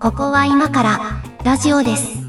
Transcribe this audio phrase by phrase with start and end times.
[0.00, 0.98] ここは今から
[1.44, 2.26] ラジオです。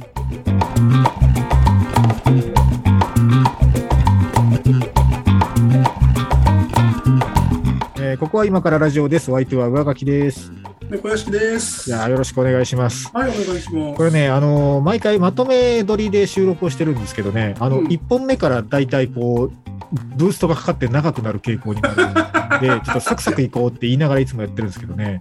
[8.00, 9.32] えーここは今からラジオです。
[9.32, 10.52] お相手は上書きです。
[10.92, 11.90] 猫屋敷です。
[11.90, 13.10] いやーよろしくお願いします。
[13.12, 13.98] はい、お願いします。
[13.98, 22.14] これね、あのー毎回まとめ撮りで収録をしてるんですけどね、あの、うん1本目からだいたいこう、ブーストがかかって長くなる傾向になるん
[22.62, 25.20] で、 ちょっとサクサクいこうって言いながらいつもやってるんですけどね、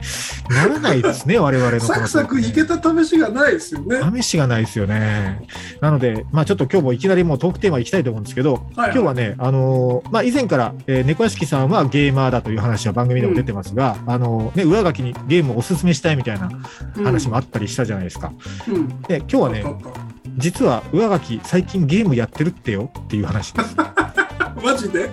[0.51, 4.01] ならないですね、 我々のこのサクサクいけた試しがないですよね。
[4.21, 5.43] 試しがないですよね。
[5.81, 16.51] なので、まあちょっと今日もいきなりもうトークテーマ行きたいと思うんですけど、はい今日はね、あのーまあ以前から、えー猫屋敷さんはゲーマーだという話は番組でも出てますが、あのーね、上書きにゲームをおすすめしたいみたいな
[17.05, 18.33] 話もあったりしたじゃないですか。
[18.69, 18.75] うん。
[18.75, 19.03] うん。
[19.03, 19.65] で、今日はね
[20.39, 23.77] 実は上書き最近ゲームやってるってよっていう話です。
[24.67, 25.11] たマジで？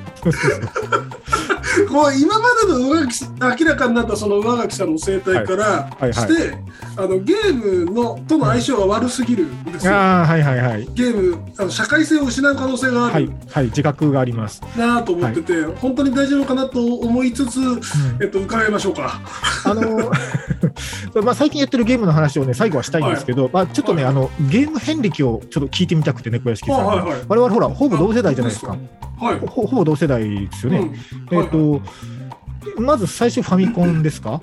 [1.89, 6.55] こう今までの上書き明らかになったその上書きさんの生態からはいはいして、
[6.97, 9.93] あのゲームのとの相性が悪すぎるんですよ。
[9.93, 10.85] ああ、はいはいはい。
[10.93, 14.61] ゲームあの社会性を失う可能性があはいる、はい、自覚があります。
[14.77, 17.81] なと思ってて、本当に大丈夫かなと思いつつ、うん
[18.21, 19.21] えっと、伺いましょうか。
[19.65, 19.81] あの
[21.13, 26.87] ーまあ最近やってるゲームの話をね、最後はしたいんですけど、まあちょっとね、はいあの、ゲーム遍歴をちょっと聞いてみたくて、猫屋敷さんに。
[26.87, 28.77] はいはいはい我々ほら、ほぼ同世代じゃないですか。
[29.23, 29.39] はい。
[29.39, 30.79] ほほぼ同世代ですよね。
[30.79, 30.85] う
[31.35, 31.81] んえっ、と、
[32.81, 34.39] まず最初ファミコンですか？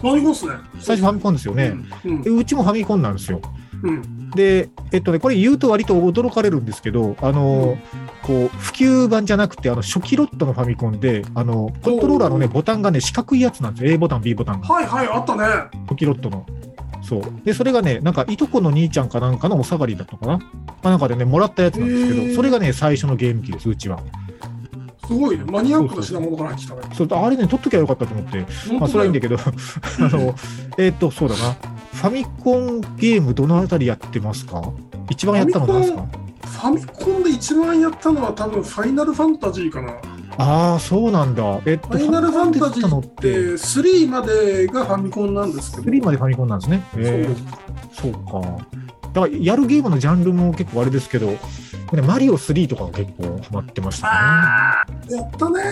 [0.00, 0.52] ファミコンっすね。
[0.80, 1.74] 最初ファミコンですよね。
[2.04, 2.22] うん。
[2.22, 3.40] でうちもファミコンなんですよ。
[3.82, 4.30] うん。
[4.30, 7.78] で、えっとね、これ言うと割と驚かれるんですけど、あの、
[8.22, 13.92] こう、普及版じゃなくて、あの、初期ロットのファミコンで、あの、コントローラーのね、ボタンがね、四角いやつなんですよ。
[13.92, 14.66] A ボタン、B ボタンが。
[14.68, 15.44] はいはい、あったね。
[15.88, 16.44] 初期ロットの。
[17.06, 17.22] そう。
[17.44, 20.38] で、それがね、なんか、いとこの兄ちゃんかなんかのお下がりだったかな。
[20.38, 20.44] ま
[20.84, 24.00] あ、なんかでね、もらったやつなんですけど、それがね、最初のゲーム機です、うちは。
[25.06, 25.44] すごいね。
[25.44, 26.94] マニアックな品物から入ってきたね。
[26.94, 28.38] そう、あれね、取っときゃよかったと思って。
[28.78, 29.36] まあ、それはいいんだけど、
[30.00, 30.34] あの、
[30.78, 31.52] えっ、と、そうだな。
[31.92, 34.62] ファミコンゲームどのあたりやってますか？
[35.10, 36.04] 一番やったのなんですか？
[36.44, 39.92] ファミコンで一番やったのは多分ファイナルファンタジーかな。
[40.38, 41.60] ああ、そうなんだ。
[41.66, 45.90] えっと、ファイナルファンタジーってて3までがファミコンなんですけど。
[45.90, 46.82] 3までファミコンなんですね。
[46.96, 47.28] え
[47.92, 48.66] そうー、そうか。
[49.12, 51.26] だから、やるゲームのジャンルも結構あれですけど、
[51.92, 55.16] ね、マリオ3とか結構ハマってましたね。
[55.16, 55.62] やったね。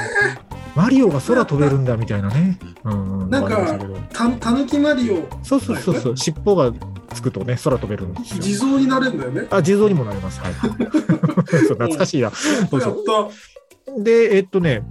[0.74, 2.58] マリオが空飛べるんだみたいなね。
[2.84, 3.30] うん、うん。
[3.30, 3.78] なんか
[4.12, 6.72] たたたぬきマリオ、そうそうそうそう、尻尾が
[7.12, 8.42] つくとね、空飛べるんですよ。
[8.42, 9.48] 地蔵になれるんだよね。
[9.50, 10.40] あ、地蔵にもなります。
[10.40, 10.54] はい。
[11.66, 12.30] そう懐かしいな。
[12.30, 13.30] そうやそ。
[13.98, 14.82] で、えっとね、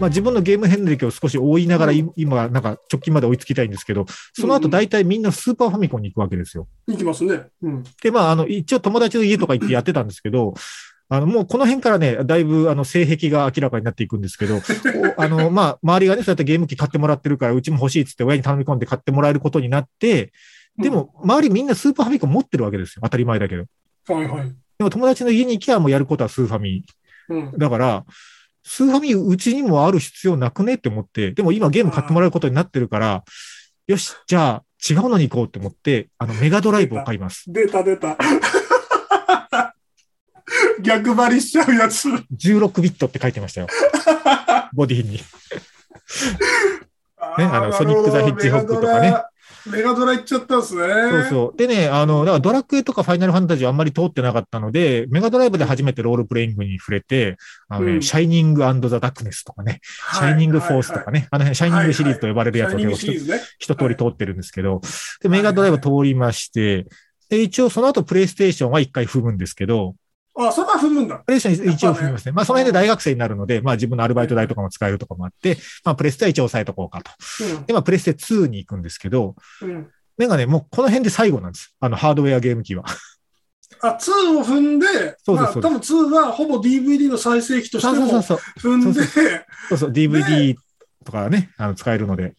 [0.00, 6.68] まあ、自分のゲーム遍歴を少し追いながら、い今、なんか直近まで追いつきたいんですけど、その後大体みんなスーパーファミコンに行くわけですよ。
[6.86, 7.46] いきますね。
[7.62, 7.84] うん。
[8.02, 10.54] で、まあ、あの、一応友達の家とか行ってやってたんですけど、
[11.10, 14.56] あの、もうこの辺からね、だいぶ、あの、性癖が明らかになっていくんですけど、
[15.16, 20.32] おあの、まあ、周りがね、そうやってゲーム機買ってもらってるから、うちも欲しいっつって親に頼み込んで買ってもらえることになって、
[20.78, 23.00] でも、周りみんなスーパーファミコン持ってるわけですよ。
[23.02, 23.64] 当たり前だけど。
[24.06, 24.48] はいはい。
[24.78, 26.84] でも友達の家に行きゃもうやることはスーファミ。
[27.30, 27.52] うん。
[27.58, 28.04] だから、
[28.70, 30.74] スーファミうちにもある必要なくね？
[30.74, 33.24] って思って、でも今ゲーム買ってもらうことになってるから、
[33.86, 37.44] よし、じゃあ違うのに行こうって思って、あの、 メガドライブを買います。
[37.48, 38.18] 出た出た。
[40.82, 42.10] 逆張りしちゃうやつ。
[42.10, 43.68] 16ビットって書いてましたよ。
[44.74, 45.12] ボディに。
[45.12, 45.22] ね
[47.44, 49.14] あのソニックザヘッジホッグとかね。
[49.66, 50.82] メガドラいっちゃったんですね。
[51.10, 51.56] そうそう。
[51.56, 57.36] でね、あの、だからドラクエとかファイナルファンタジーはあんまり通ってなかったので、メガドライブで初めてロールプレイングに触れて、
[57.68, 59.80] あのね、うんシャイニングザ・ダックネスとかね、
[60.14, 61.20] シャイニング・フォースとかね。
[61.20, 62.92] ね、あの辺、シャイニングシリーズと呼ばれるやつをね。
[63.58, 64.80] 一通り通ってるんですけど、
[65.20, 66.86] で、メガドライブ通りまして、
[67.28, 69.94] で、一応その後プレイステーションは一回踏むんですけど、
[70.46, 71.16] あ、それは踏むんだ。
[71.18, 72.32] プレイステ一応踏みますね。
[72.32, 77.10] まあその辺で大学生になるので、まあ自分のアルバイト代とかも使えるとかもあって、まあプレステは一応抑えとこうかと。
[77.66, 79.70] で、まあプレステ2に行くんですけど、うん。
[79.70, 79.90] うん。
[80.16, 81.74] メガネもうこの辺で最後なんです。
[81.80, 82.84] あのハードウェアゲーム機は。
[83.80, 84.86] あ、2を踏んで、
[85.24, 88.72] そうですまあ、多分2はほぼ DVD の再生機としそうてもそうそうそう。
[88.74, 89.02] 踏んで、
[89.68, 90.56] そうそう、DVD
[91.04, 92.34] とかね、あの使えるので。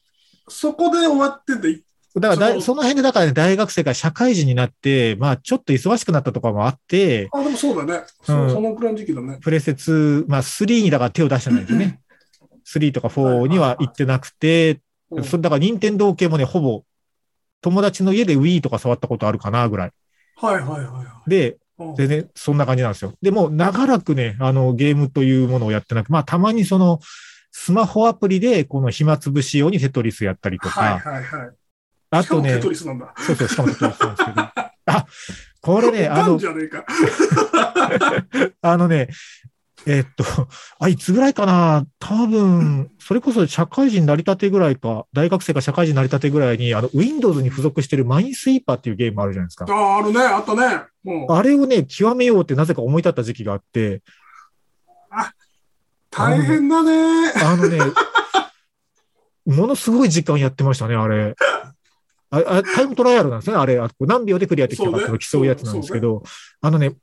[0.49, 1.83] そこで終わってて、だから
[2.15, 8.03] だい、そその辺でだからね、大学生から社会人になって、まあちょっと忙しくなったとかもあって、あ、でもそうだね。
[8.23, 9.37] そうんそのくらいの時期だね。
[9.41, 11.99] プレセ2、まあ3にだから手を出してないんですね。
[12.65, 16.83] 3とか4には行ってなくて、うんそれだから任天堂系もね、ほぼ
[17.61, 19.91] 友達の家で Wii とか触ったことあるかなぐらい。
[20.35, 21.29] はいはいはいはい。
[21.29, 23.13] で、うん全然そんな感じなんですよ。
[23.21, 26.99] でも、長らくね、あの、ゲームというものをやってなく、まあ、たまにその、
[27.51, 31.51] スマホアプリで、この暇つぶし用にテトリスやったりとか、はいはいはい。
[32.11, 32.53] あとね。
[33.17, 34.41] そうそう、しかもテトリスなんですけど、
[34.85, 35.05] あ、
[35.61, 36.39] これね、 あの。
[38.61, 39.09] あのね、
[39.85, 40.23] えーっと、
[40.79, 41.85] あ、いつぐらいかな？
[41.99, 49.65] 多分、それこそ社会人成り立てぐらいか、大学生か社会人成り立てぐらいに、あの、Windows に付属してるマインスイーパーっていうゲームあるじゃないですか。
[49.69, 50.83] ああ、あるね、あったね。
[51.03, 54.01] もうあれをね、極めようってなぜか思い立った時期があって、
[56.11, 57.31] 大変だね。
[57.41, 57.79] あのね、
[59.45, 61.35] ものすごい時間やってましたね、あれ。
[62.31, 63.79] ああタイムトライアルなんですね、あれ。
[63.79, 66.23] あ何秒でクリアできたかっていうのを競うやつなんですけど、
[66.61, 66.93] あのね、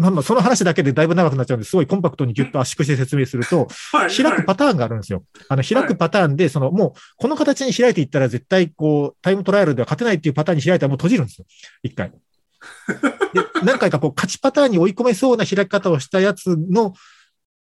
[0.00, 4.10] まあまあ、その話だけでだいぶ長くなっちゃうんですごいコンパクトにギュッと圧縮して説明すると、はい。
[4.10, 5.24] 開くパターンがあるんですよ。
[5.48, 11.44] あの、開くパターンで、その、もう、この形に開いていったら絶対、こう、タイムトライアルでは勝てないっていうパターンに開いたらもう閉じるんですよ。
[11.82, 12.10] 一回。
[12.10, 12.16] で、
[13.62, 16.94] 何回かこう、勝ちパターンに追い込めそうな開き方をしたやつの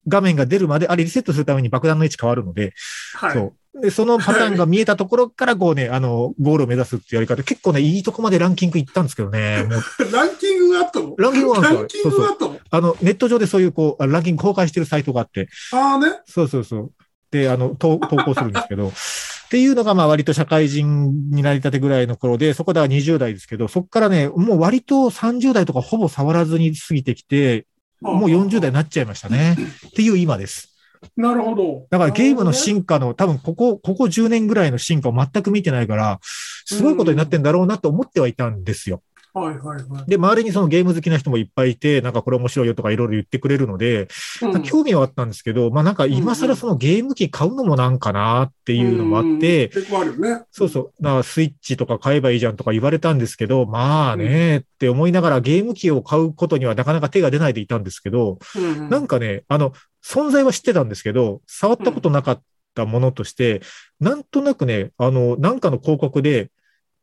[0.09, 2.73] 画面が出るまで、あれリセットするために爆弾の位置変わるので、
[3.15, 3.33] はい。
[3.33, 3.81] そう。
[3.81, 9.67] で、そのパターンが見えたところから、こうね、あの、ゴールを目指すってやり方、結構ね、いいとこまでランキングいったんですけどね、
[10.13, 11.15] ランキングがあったの？
[11.19, 12.61] ランキングがあるんですよランキングがあったの？
[12.71, 16.21] あの、ネット上でそういう、こう、あランキング公開してるサイトがあって、ああね。
[16.27, 16.93] そうそうそう。
[17.31, 18.89] で、あの、投投稿するんですけど、
[19.47, 27.67] っていうのが、まあ、割と社会人になりたてぐらいの頃で、そこでは20代ですけど、そこからね、もう割と30代とかほぼ触らずに過ぎてきて、
[28.01, 29.57] もう40代になっちゃいましたね。
[29.89, 30.73] っていう今です。
[31.17, 31.87] なるほど。
[31.91, 39.03] だからゲームの進化の、多分ここ、ここ10年ぐらいの進化を全く見てないから、すごいことになってんだろうなと思ってはいたんですよ。
[39.41, 40.11] はいはいはい。
[40.11, 44.09] で、周りにそのゲーム好きな人もいっぱいいて、なんかこれ面白いよとかいろいろ言ってくれるので、
[44.41, 44.63] うん。
[44.63, 50.45] 興味はあったんですけど、まあなんか今更そのゲーム機買うのもなんかなっていうのもあって、結構あるよね。
[50.51, 59.73] そうそう、だからスイッチとか買えばいいじゃんとか言われたんですけど、まあねって思いながらゲーム機を買うことにはなかなか手が出ないでいたんですけど、うんなんかね、あの、
[60.03, 62.43] 存在は知ってたんですけど、触ったことなかっ
[62.75, 63.61] たものとして、
[64.01, 66.51] なんとなくね、あの、なんかの広告で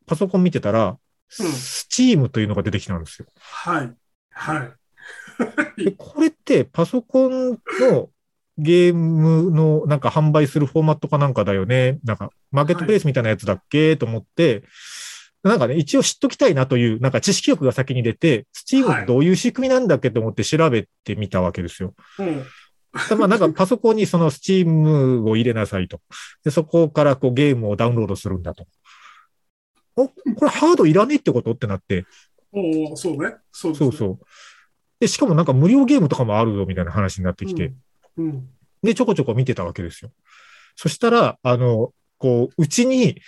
[0.07, 0.97] パソコン見てたら、うん
[1.33, 3.27] スチームというのが出てきたんですよ。
[3.39, 3.93] はい。
[4.31, 4.63] は
[5.77, 5.83] い。
[5.83, 8.09] で、これってパソコンの
[8.57, 11.99] ゲームのなんか販売するフォーマットかなんかだよね。
[12.03, 13.97] なんかマーケットプレイスみたいなやつだっけ？
[13.97, 14.63] と思って、
[15.41, 21.93] なんかね、一応知っときたいなという、なんか知識欲が先に出て、スチームってどういう仕組みなんだっけと思って調べてみたわけですよ。
[22.19, 22.45] うん。
[23.17, 25.99] まあなんかパソコンにそのスチームを入れなさいと。
[26.45, 28.67] で、そこからこうゲームをダウンロードするんだと。
[29.95, 31.51] お、これハードいらねえってこと？
[31.51, 32.05] ってなって。
[32.51, 33.35] おお、そうね。
[33.51, 34.19] そうねそうそう。
[34.99, 37.73] で、しかもなんか無料ゲームとかもあるぞみたいな話になってきて。
[38.17, 38.25] うん。
[38.25, 38.49] うん。
[38.81, 40.11] で、ちょこちょこ見てたわけですよ。
[40.75, 43.19] そしたら、あの、こう、うちに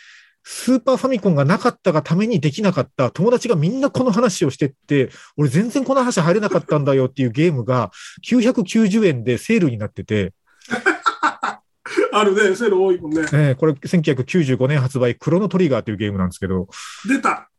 [0.44, 7.92] スーパーファミコンがなかったがためにできなかった友達がみんなこの話をしてって、俺全然この話入れなかったんだよっていうゲームが
[8.28, 10.34] 990円でセールになってて、
[12.18, 12.56] あるね。
[12.56, 13.22] セール多いもんね。
[13.34, 16.68] えーこれ1995年発売、クロノトリガーというゲームなんですけど、
[17.08, 17.50] 出た。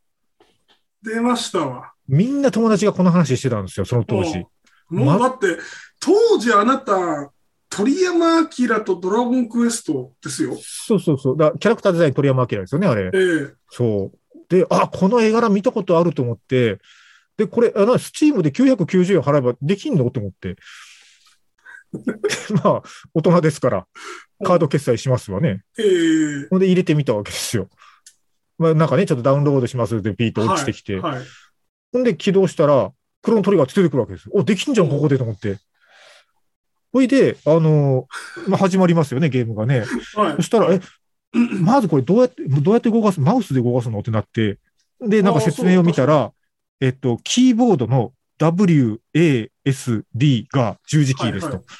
[1.03, 1.93] 出ましたわ。
[2.08, 4.44] みんな友達がこの話してたんですよ、その当時。
[4.88, 5.58] もうだって、
[6.00, 7.31] 当時あなた、
[7.69, 8.49] 鳥山明
[8.85, 10.56] とドラゴンクエストですよ。
[10.61, 11.37] そうそうそう。
[11.37, 13.11] だキャラクターデザイン鳥山明ですよね、あれ。
[13.12, 13.19] え
[13.50, 14.19] えそう。
[14.49, 16.79] で、あ、この絵柄見たことあると思って、
[17.37, 20.11] で、これ、あなスチームで990円払えばできんの？
[20.11, 20.56] と思って。
[22.64, 22.82] まあ、
[23.14, 23.87] 大人ですから、
[24.44, 25.62] カード決済しますわね。
[25.79, 27.69] ええほんで入れてみたわけですよ。
[28.59, 30.99] まあ、なんかね、ちょっとダウンロードしますってピーと落ちてきて。
[30.99, 31.23] はい。
[31.93, 32.93] ほんで起動したら、
[33.23, 34.33] クロノトリガーって出てくるわけですよ。
[34.35, 35.59] お、できんじゃん、ここでと思って。
[36.93, 38.06] ほいで、あの
[38.49, 39.85] まあ、始まりますよね、ゲームがね。
[40.15, 40.43] はいそ。
[40.43, 40.81] したら、え、
[41.35, 44.59] まずこれどうやって、どうやって動かす、マウスで動かすのってなって、
[45.00, 46.33] で、なんか説明を見たら、
[46.81, 51.57] えっと、キーボードの W, A, S, D が十字キーですと。
[51.57, 51.73] はいは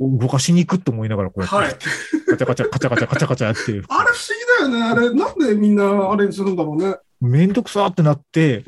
[0.00, 1.74] 動かしに行くと思いながらこうやって、はい。
[2.26, 4.16] カチャカチャカチャカチャカチャカチャやって、 あれ不
[4.62, 5.02] 思議だよね。
[5.02, 6.96] あれ、なんでみんなあれにするんだろうね。
[7.20, 8.64] めんどくさーってなって、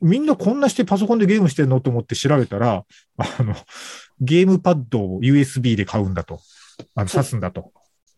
[0.00, 2.84] みんなこんなしてパソコンでゲームしてんのと思って調べたら、
[3.16, 3.56] あの、
[4.20, 6.40] ゲームパッドを USB で買うんだと。
[6.94, 7.72] あの、そう挿すんだと。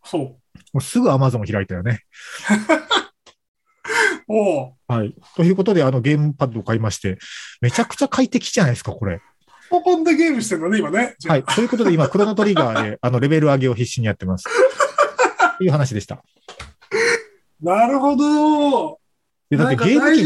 [0.05, 0.23] そう。
[0.23, 0.37] も
[0.75, 2.03] うすぐ Amazon 開いたよね。
[4.29, 4.77] おお。
[4.89, 5.15] はい。
[5.37, 7.19] ということで、あの、ゲームパッドを買いまして、
[7.63, 9.21] めちゃくちゃ快適じゃないですか、これ。
[9.71, 11.17] パソコンでゲームしてんだね、今ね。
[11.27, 11.45] はい。
[11.45, 14.45] ということで、今、クロノトリガーで、あの、レベル上げを必死にやってます。
[14.49, 16.23] っていう話でした。
[17.61, 18.99] なるほど。
[19.51, 20.25] で、だってゲーム機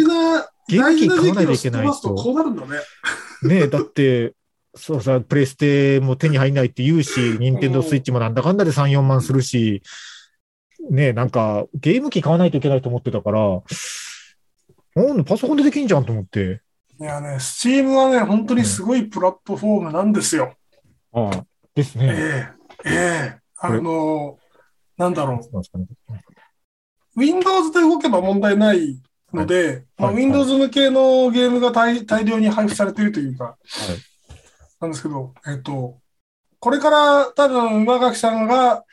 [0.68, 2.78] ゲーム機買わないといけないと飛ばすとこうなるんだね。
[3.42, 4.34] ねだって、
[4.74, 9.82] そうさ、プレステも手に入んないって言うし、ニンテンドースイッチもなんだかんだで3、4万するし、
[10.90, 13.62] ねなんか、ゲーム機買わないといけないと思ってたから、
[14.94, 16.60] なんパソコンでできんじゃんと思って。
[17.00, 20.54] いやね、スチームはね、本当にすごいプラットフォームなんですよ。
[21.12, 22.06] ああ、ですね。
[22.06, 24.38] ええええあの、
[24.96, 25.60] なんだろう。
[27.16, 29.00] Windows で動けば問題ない
[29.32, 33.56] ので、まあ、はい Windows 向けのゲームが大大量に配布されているというか、はい
[34.82, 36.00] なんですけど、えっと、
[36.58, 38.84] これから多分馬垣さんが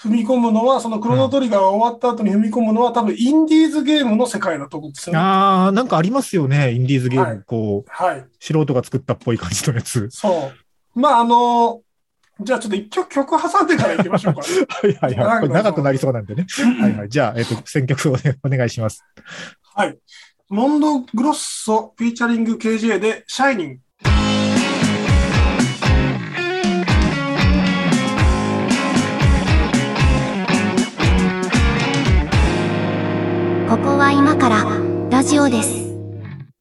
[0.00, 5.18] 踏み込むのは、そのクロノトリガーが終わった後に踏み込むのは、多分インディーズゲームの世界だと思うんですよね。
[5.18, 6.72] ああ、なんかありますよね。
[6.72, 8.24] インディーズゲーム、はいこう、はい。
[8.38, 10.08] 素人が作ったっぽい感じのやつ。
[10.10, 10.52] そ
[10.94, 11.00] う。
[11.00, 11.82] まあ、あの、
[12.40, 14.42] じゃあちょっと一曲曲挟んでから行きましょうか。
[14.86, 15.48] はいはいはい。
[15.48, 16.46] 長くなりそうなんでね。
[16.80, 17.08] はいはい。
[17.08, 19.04] じゃあ、えっと、選曲をねお願いします。
[19.74, 19.98] はい。
[20.48, 23.80] モンドグロッソフィーチャリング KJ でシャイニング。
[33.68, 34.64] ここは今から
[35.10, 35.68] ラジオです。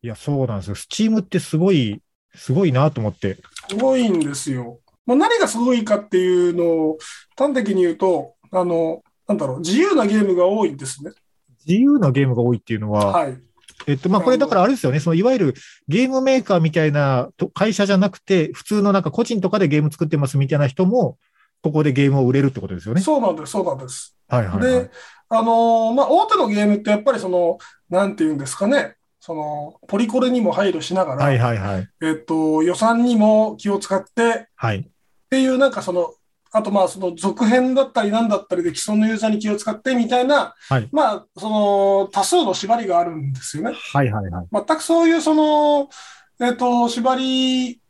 [0.01, 0.75] いや、そうなんですよ。
[0.75, 2.01] スチームってすごい、
[2.35, 3.37] すごいなと思って。
[3.69, 4.81] すごいんですよ。
[5.05, 6.97] もう何がすごいかっていうのを
[7.37, 11.11] 端的に言うと、あの、なんだろう、自由なゲームが多いんですね。
[11.65, 13.37] 自由なゲームが多いっていうのは、はい。
[13.87, 14.99] えっと、まあ、これだからあれですよね。
[14.99, 15.53] その、いわゆる
[15.87, 21.17] ゲームメーカーみたいなと会社じゃなくて、普通のなんか個人とかでゲーム作ってますみたいな人も、
[21.67, 23.01] ここでゲームを売れるってことですよね？
[23.01, 24.17] そうなんです、そうなんです。
[24.27, 24.91] はいはい、はいで。、
[25.29, 27.57] あのーまあ、大手のゲームってやっぱりその、
[27.89, 31.89] なんていうんですかね、その、ポリコレにも配慮しながら、はいはいはい。
[32.01, 34.79] えっと、予算にも気を使って、はい。
[34.79, 34.83] っ
[35.29, 36.13] ていうなんかその、
[36.53, 43.75] あとまあその続編だったりなんだったりで既存のユーザーに気を使ってみたいな、はいまあその多数の縛りがあるんですよね。
[43.93, 44.47] はいはいはい。
[44.51, 45.89] 全くそういうその、
[46.39, 47.81] えっと、縛り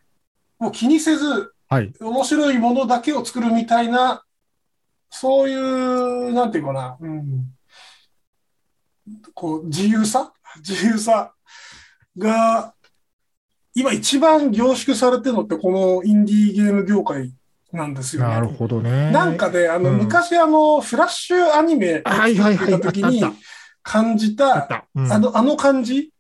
[0.60, 1.94] を気にせず、はい。
[2.00, 4.24] 面白いものだけを作るみたいな、
[5.10, 7.46] そういう、なんていうかな、うん、
[9.34, 10.34] こう、自由さ？
[10.60, 11.34] 自由さ
[12.18, 12.74] が、
[13.74, 17.32] 今一番凝縮されてるのってこのインディーゲーム業界
[17.72, 18.30] なんですよね。
[18.30, 19.12] なるほどね。
[19.12, 19.98] なんかね、あの、うん。
[19.98, 23.24] 昔あの、フラッシュアニメを作ってた時に
[23.84, 26.12] 感じ、たあの、あの感じ？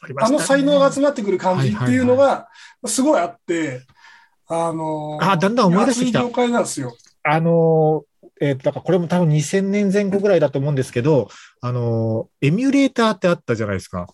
[0.00, 0.14] あね。
[0.18, 2.48] あの才能が集まってくる感じっていうのが、
[2.86, 3.82] すごいあって、
[4.48, 6.96] あのあだんだん思い出してきたなんですよ。
[7.22, 11.28] あのー、えーだからこれも多分2000年前後ぐらいだと思うんですけど、
[11.60, 14.06] あのー、エミュレーターってあったじゃないですか。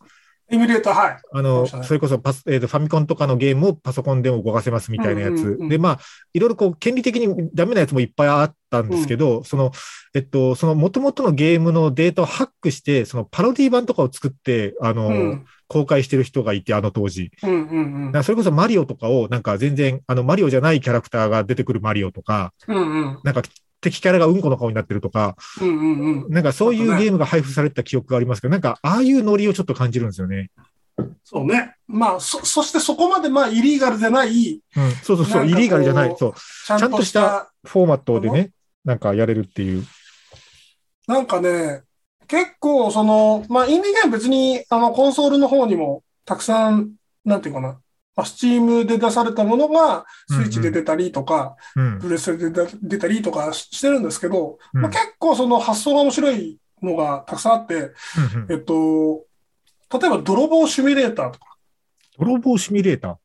[0.50, 1.18] エミュレーター、はい。
[1.32, 5.30] あの、それこそパス、えーとファミコンとかのゲームをパソコンでも動かせますみたいなやつ。
[5.30, 5.98] うんうんうんで、まあ、
[6.34, 9.72] いろいろこう、権利的にダメなやつもいっぱいあったんですけど、その、
[10.14, 17.30] えっと、その元々のゲームのデータをハックして、そのパロディ版とかを作って、あの、うん、公開してる人がいて、あの当時。
[17.42, 22.80] うん、うん、うんそれこそマリオとかを、なんか全然、あの、マリオじゃないキャラクターが出てくるマリオとか、うん、う
[23.12, 23.42] ん、なんか
[23.82, 26.32] 敵キャラがうんこの顔になってるとか、うん、うん、うん。
[26.32, 30.50] なんかそういうゲームが配布されてた記憶がありますけど、なんかああいうノリをちょっと感じるんですよね。
[31.24, 31.74] そうね。
[31.86, 36.34] まあ、そ、そしてそこまでまあ、イリーガルでない、うん、そうそうそうイリーガルじゃない、そう、
[36.66, 38.50] ちゃんとした、フォーマットでね、
[38.84, 39.84] なんかやれるっていう。
[41.06, 41.82] なんかね、
[42.28, 46.92] 結構その、まあ、インディーゲーム別に、あの、コンソールの方にもたくさん、
[47.24, 47.80] なんていうかな、
[48.14, 51.98] まあ、スチームで出されたものが、スイッチで出たりとか、うん。
[51.98, 57.92] プレステで出出たりとかししてるんですけど、うんまあ、結構その発想が面白いのがたくさんあって、
[58.50, 59.24] えっと、
[59.98, 61.56] 例えば泥棒シミュレーターとか、
[62.18, 63.16] 泥棒シミュレーター。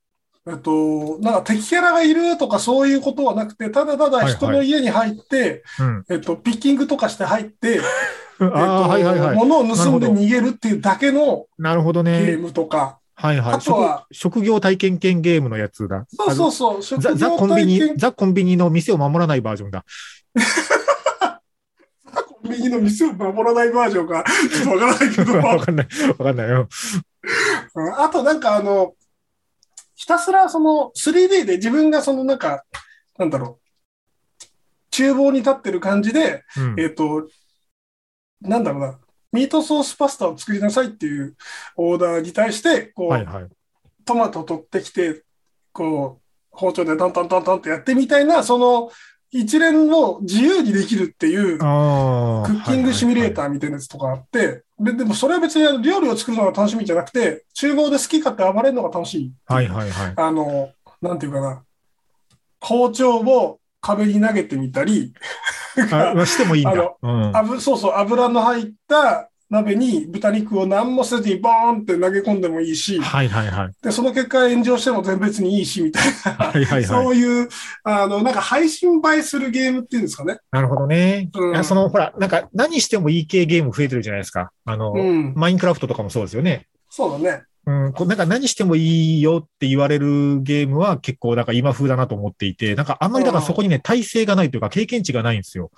[0.49, 6.05] えっと、なんか敵キャラがいるとかそういうことはなくて、ただただ人の家に入って、うん。
[6.09, 7.81] えっと、ピッキングとかして入って、
[8.39, 9.35] ああ、はいはいはい。
[9.35, 12.37] 物を盗んで逃げるっていうだけのなるほどゲーね。
[12.37, 13.53] ムとか、はいはい。
[13.55, 16.05] あとは職職業体験兼ゲームのやつだ。
[16.09, 19.83] そうそうそう、職ザザ業コンビニ、体 験ザコンビニの店を守らないバージョンだ。
[22.13, 25.87] コンビニの店を守らないバージョンが、ちょっとわからないけど、 わかんない。
[26.09, 26.69] わかんないよ。
[27.75, 28.93] うんあとなんかあの、
[29.95, 32.63] ひたすらその 3D で自分がそのなんか、
[33.17, 34.45] なんだろう、
[34.91, 37.27] 厨房に立ってる感じで、うんえっ、と、
[38.41, 38.99] なんだろうな、
[39.31, 41.35] ミートソースパスタを作りなさいっていう
[41.75, 43.47] オーダーに対して、こう、はいはい。
[44.05, 45.23] トマト取ってきて、
[45.73, 48.89] こう、包丁でトントントントンってやってみたいな、その
[49.31, 51.57] 一連を自由にできるっていう。
[51.59, 53.45] クッキングシミュレーター。
[53.47, 59.33] ーみたいなやつとかあって、ででもそれは別にあの料理を作るのが楽しみじゃなくて、厨房で好き勝手暴れるのが楽しい。
[59.45, 60.13] はいはいはい。
[60.15, 61.63] あの、なんていうかな、
[62.61, 65.13] 包丁を壁に投げてみたり、
[65.91, 66.95] あ、まあしてもいいんだ。
[67.01, 67.37] うん。
[67.37, 73.71] 油そうそう、油の入った鍋に豚肉を何もせずにボーンって投げ込んでもいいし、はいはいはい。
[73.81, 76.83] で、その結果炎上しても全別にいいし、みたいな、はいはいはい。
[76.85, 77.47] そういう、
[77.83, 80.37] あの、なんか配信映えするゲームっていうんですかね。
[80.51, 81.29] なるほどね。
[81.33, 84.51] うんその、ほら、なんか、何してもいい系ゲーム増えてるじゃないですか。
[84.65, 85.33] あの、うん。
[85.35, 86.67] マインクラフトとかもそうですよね。
[86.89, 87.43] そうだね。
[87.67, 95.69] うん、こうなんか何してもいいよって言われるゲームは結構なんか今風だなと思っていて、なんかあんまりだからそこにね、体制がないというか経験値がないんですよ。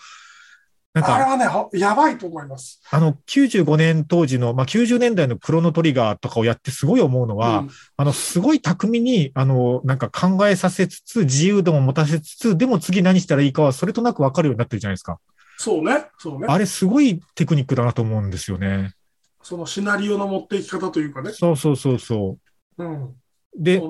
[0.94, 2.82] なんか、あれはね、ほやばいと思います。
[2.92, 15.20] あの、95年当時の、まあ、90年代のクロノトリガーとかをやってすごい思うのは、うんあの、すごい巧みに、あの、なんか考えさせつつ、自由度も持たせつつ、でも次何したらいいかはそれとなくわかるようになってるじゃないですか。
[15.58, 16.48] そうね、そうね。
[16.50, 18.94] あれすごいテクニックだなと思うんですよね。
[19.42, 21.32] そのシナリオの持っていき方というかね。
[21.32, 22.38] そうそうそうそ
[22.78, 23.04] うん。
[23.04, 23.06] う。
[23.08, 23.16] ん
[23.58, 23.82] で。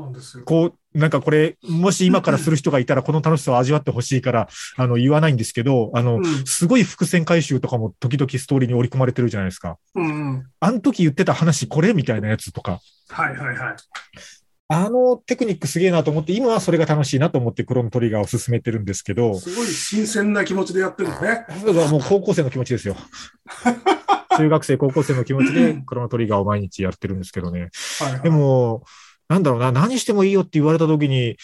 [0.45, 9.77] こう、なんかこれ、もし今からする人がいたら、この楽しさを味わってほしいから、あの、言わないんですけど、あの、うんすごい伏線回収とかも時々ストーリーに織り込まれてるじゃないですか。
[9.95, 10.47] うんうん。
[10.59, 12.79] あの時言ってた話これみたいなやつとか。
[13.09, 13.75] はいはいはい。
[14.71, 21.45] あのテクニックすげえなと思って、今はそれが楽しいなと思ってクロノトリガーを進めてるんですけど、すごい新鮮な気持ちでやってるのね。
[21.59, 22.95] それはもう高校生の気持ちですよ。
[24.39, 27.69] 中学生、高校生の気持ちでクロノトリガーを毎日やってるんですけどね。
[27.99, 28.21] はいはい。
[28.21, 28.83] でも、
[29.27, 31.37] なんだろうな、何してもいいよって言われた時に、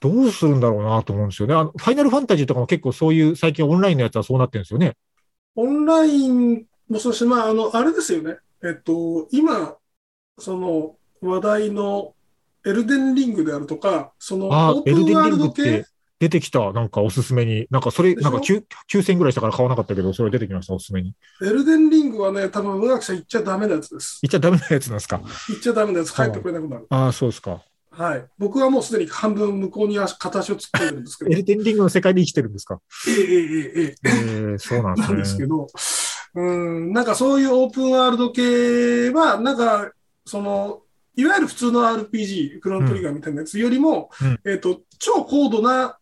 [0.00, 1.54] どうするんだろうなと思うんですよね。
[1.54, 4.96] あの、ファイナルファンタジーとかも結構そういう、最近オンラインのやつはそうなってるんですよね。
[5.56, 8.36] オンラインもそうだし、まあ、あの、あれですよね。
[8.62, 9.76] えっと、今、
[10.38, 12.14] その話題の
[12.64, 15.86] エルデンリングであるとか、そのオープエルデンリングっンワールド系て、
[16.20, 17.66] 出てきた、なんかおすすめに。
[17.70, 18.62] なんかそれ、なんか9
[18.92, 21.14] 9000ぐらいしたから買わなかったけど、それ出てきました、おすすめに。
[21.42, 24.18] エルデンリングはね、多分、上垣さん言っちゃダメなやつです。
[24.22, 25.20] 言っちゃダメなやつなんですか？
[25.48, 26.86] 言っちゃダメなやつ、帰ってくれなくなる。
[26.90, 27.62] ああ、そうですか。
[27.92, 28.24] はい。
[28.38, 32.80] 僕はもうすでに半分向こうに足片足を突っ込んでるんですけど、 エルデンリングの世界で生きてるんですか？
[33.08, 35.16] えええええええー、そうなんなんですね。
[35.16, 35.66] ですけど、
[36.34, 39.90] うん、なんかそういうオープンワールド系は、なんか、
[40.26, 40.82] その、
[41.16, 45.99] いわゆる普通の RPG、クロノトリガーみたいなやつよりも、うんえっ、と、超高度なあ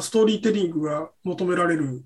[0.00, 2.02] ストーリーテリングが求められるん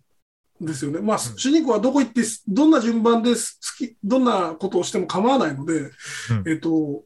[0.61, 1.01] ですよね。
[1.01, 5.91] まあ、主人公はどこ行って、どんな順番です好き、どんなことをしても構わないので、
[6.47, 7.05] えっ、と、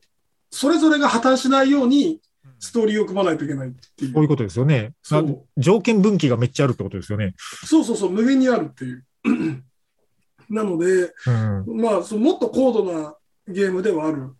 [0.51, 2.21] それぞれが破綻しないように、
[2.59, 4.13] ストーリーを組まないといけないっていう。
[4.13, 4.83] こういうことですよね。
[4.83, 7.35] なそう条件分岐がめっちゃあるってことですよね。
[7.65, 9.05] そうそうそう、無限にあるっていう。
[10.49, 11.81] なので、うん。
[11.81, 13.15] まあ、そのもっと高度な
[13.49, 14.35] ゲームではある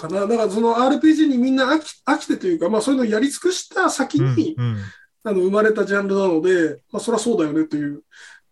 [0.00, 0.26] かな。
[0.26, 4.76] だからその RPG にみんな飽き飽きてというか、まあそういうのをやり尽くした先に、うんうん
[5.22, 8.02] あの生まれたジャンルなので、まあそりゃそうだよねという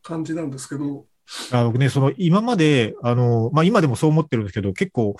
[0.03, 1.07] 感じなんですけど。
[1.53, 5.17] あ僕ね、その今まで、あの、まあ、今でもそう思ってるんですけど、結構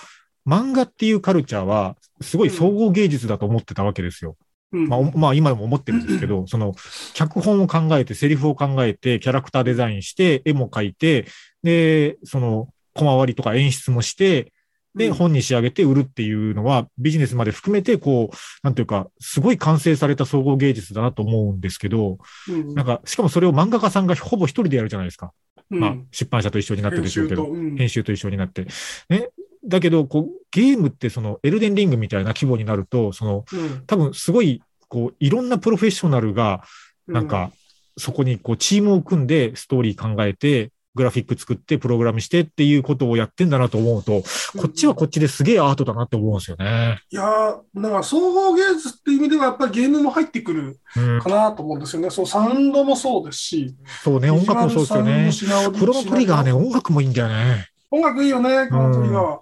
[0.47, 4.37] 漫画っていうカルチャーは、すごい総合芸術だと思ってたわけですよ。
[4.73, 6.75] うんまあ、おまあ、今でも思ってるんですけど、その、
[7.15, 11.27] 脚本を考えて、セリフを考えて、キャラクターデザインして、絵も描いて、
[11.63, 14.53] で、その、小回りとか演出もして、
[14.99, 25.33] で、うん本に仕上げて売るっていうのは、ビジネスまで含めて、こう、なんていうか、すごい完成された総合芸術だなと思うんですけど、うんなんか、しかもそれを漫画家さんがほぼ一人でやるじゃないですか。
[25.71, 27.45] うんまあ、出版社と一緒になってるでしょうけど。
[27.45, 28.67] 編集とうん編集と一緒になって。
[29.09, 29.29] ね。
[29.65, 36.63] だけど、こう、ゲームってその、エルデンリングみたいな規模になると、その、うん多分すごい、こう、いろんなプロフェッショナルが、
[37.07, 37.51] なんか、
[37.97, 44.23] そこにこう、チームを組んで、ストーリー考えて、グラフィック作って、プログラムしてっていうことをやってんだなと思うと、
[44.59, 47.01] こっちはこっちですげえアートだなって思うんですよね。
[47.11, 51.29] いやーだから総合芸術っていう意味では、やっぱりゲームも入ってくるうんか。
[51.29, 52.11] なと思うんですよね。
[52.11, 55.71] そう、サウンドもそうですし、そうね、音楽もそうですよね。
[55.79, 56.53] クロノトリガーね、ね。
[56.53, 57.69] 音楽もいいんだよね。
[57.91, 59.33] 音楽いいよね、クロノトリガーは。
[59.33, 59.39] うん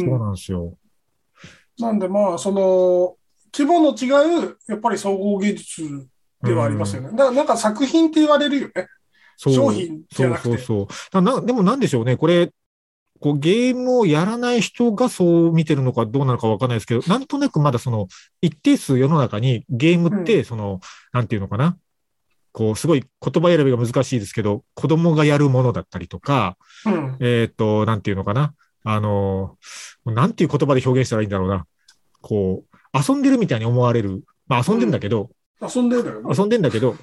[0.00, 0.74] そうなんですよ。
[1.78, 3.16] なんでまあ、その、
[3.52, 6.06] 規模の違う、やっぱり総合芸術
[6.42, 7.10] ではありますよね。
[7.10, 8.86] だからなんか作品って言われるよね。
[9.40, 10.48] そう商品じそうゃなくて。
[10.48, 10.86] そうそう。
[11.10, 12.18] だなでもなんでしょうね。
[12.18, 12.52] これ、
[13.20, 18.08] こうゲームをやらない人がそう見てるのかどうなのかわかんないですけど、なんとなくまだその
[18.42, 20.80] 一定数世の中にゲームって、その、
[21.12, 21.78] なんていうのかな。
[22.52, 27.16] こう、すごい言葉選びが難しいですけど、子供がやるものだったりとか、うん。
[27.20, 28.52] えっ、と、なんていうのかな。
[28.84, 29.56] あの、
[30.04, 31.66] なんていう言葉で表現したらいいんだろうな。
[32.20, 34.22] こう、遊んでるみたいに思われる。
[34.48, 35.30] まあ遊んでんだけど、
[35.62, 36.34] 遊んでるよね。
[36.36, 36.96] 遊んでんだけど、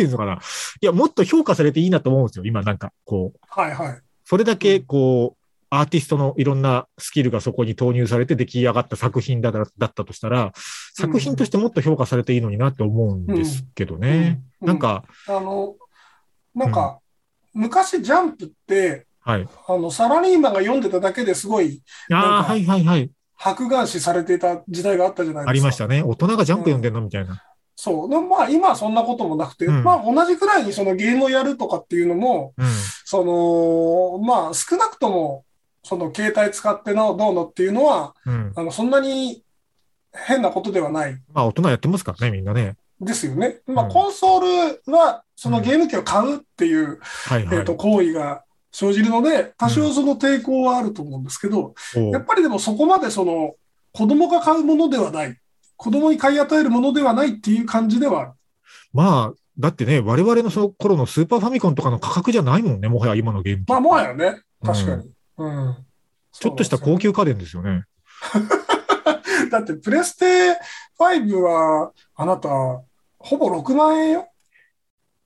[0.00, 0.34] ていうのかな。
[0.80, 2.44] いや、もっと評価されていいなと思うんですよ。
[2.44, 3.98] 今なんか、こう、はいはい。
[4.24, 10.52] それだけ、こう、アーティストのいろんなスキルがそこに投入されて出来上がった作品だだだったとしたら、
[10.94, 14.42] 作品としてもっと評価されていいのになって思うんですけどね。
[14.62, 15.76] うんなんか、あの、
[16.54, 16.98] なんか、
[17.54, 19.48] 昔ジャンプって、はい。
[19.68, 21.82] あの、サラリーマンが読んでただけですごい
[22.12, 23.10] あはいはいはい。
[23.36, 25.50] 白眼視されていた時代があったじゃないですか。
[25.50, 26.02] ありましたね。
[26.02, 27.42] 大人がジャンプ読んでんのみたいな。
[27.82, 28.10] そう。
[28.10, 32.66] でもまあ今はそんなこともなくて、うんまあ同じくらいにそのゲームをやるとかっていうのも、うん。
[33.06, 35.46] その、まあ少なくとも、
[35.82, 38.52] その携帯使ってのどうのっていうのは、うん。
[38.54, 39.42] あの、そんなに
[40.12, 42.76] 変なことではないまあ大人やってますからね、みんなね。
[43.00, 43.60] ですよね。
[43.66, 47.58] まあうんコンソールは、そのゲーム機を買うっていう、はいはい。
[47.60, 51.74] えっと、行為が生じるので、多少その抵抗はあると思うんですけど、
[52.12, 53.54] やっぱりでもそこまでその、
[53.92, 55.40] 子供が買うものではない。
[55.80, 58.32] 子供に買い与えるものではないっていう感じではある。
[58.92, 63.68] まあ、だってね、我々のその頃のスーパーファミコンとかの価格じゃないもんね、もはや今のゲーム機。
[63.70, 64.42] まあ、もはやね。
[64.62, 65.10] 確かに。
[65.38, 65.76] うん。
[66.32, 67.84] ちょっとした高級家電ですよね。
[69.50, 70.58] だって、プレステ
[70.98, 72.50] 5は、あなた、
[73.18, 74.28] ほぼ6万円よ。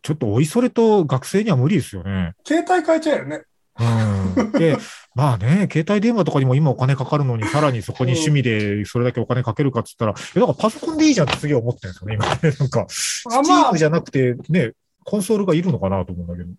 [0.02, 2.34] ちょっとおいそれと学生には無理ですよね。
[2.46, 3.42] 携帯変えちゃうよね。
[3.80, 4.13] うん。
[4.52, 4.76] で、
[5.14, 12.40] まあね、携帯電話とかにも今お金かかるのに、さらにそこに趣味でそれだけお金かけるかっつったら、いや、なんかパソコンでいいじゃんってすげえ思ってるんですよね、今ね。
[12.58, 14.72] なんか、スチームじゃなくて、ね、
[15.04, 16.50] コンソールがいるのかなと思うんだけど。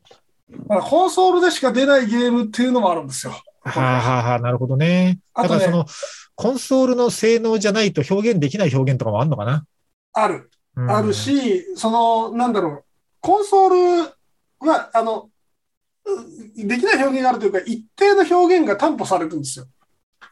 [0.67, 3.33] まあコンソールでしか出ないゲームっていうのもあるんですよ。
[3.33, 5.19] はあ、はあはあ、なるほどね。
[5.33, 5.85] あとねだからその、
[6.35, 9.65] コンソールの性能じゃないと表現できない表現とかもあるのかな？
[10.13, 10.49] ある。
[10.75, 11.13] うんある。
[11.13, 12.83] し、その、なんだろう、
[13.21, 14.15] コンソール
[14.59, 15.29] は、あの、う
[16.55, 19.65] できない表現があるというか、一定の表現が担保されるんですよ。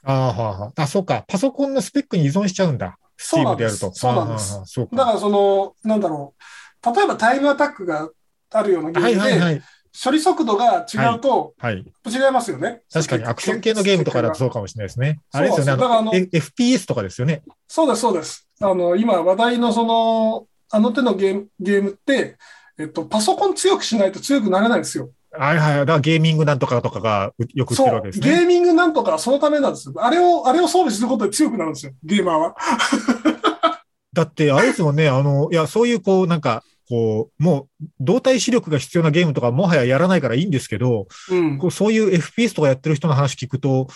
[0.03, 0.81] ああ、はあ、はあ。
[0.83, 1.23] あ、そうか。
[1.27, 2.97] パソコンのスペックに依存しちゃうんだ。
[3.17, 3.77] そうなんです。
[3.93, 4.95] そうなんですああああそうか。
[4.95, 8.09] だから、その、なんだろう、例えばタイムアタックが
[8.51, 9.61] あるようなゲはいームで、はいはい。
[10.03, 11.75] 処理速度が違うと、はい。
[11.75, 11.81] 違
[12.27, 12.81] いますよね。
[12.91, 15.19] 確かにアクション系のゲームとかだとそうかもしれないですね。
[15.31, 15.71] あれですよね。
[15.71, 17.43] だからの、F- FPS とかですよね。
[17.67, 18.47] そうです、そうです。
[18.59, 22.37] あの、今話題のその、あの手のゲームゲームって、
[22.79, 25.11] えっと、パソコン強くしないと強くなれないんですよ。
[25.37, 25.77] はいはい。
[25.79, 28.07] だからゲーミングなんとかとかがうよく売ってるわけ。
[28.07, 28.29] ですね。
[28.29, 29.95] ゲーミングなんとかはそのためなんですよ。
[29.97, 32.55] あれを、あれを装備することで強くなるんですよ、ゲーマーは。
[34.13, 35.09] だって、あれですもんね。
[35.09, 41.57] あの、いや、そういうこう、なんか、こう、もう、動体視力が必要なゲームとかもはややらないからいいんですけど、うん。
[41.57, 43.87] こうそういう FPS とかやってる人の話聞くと、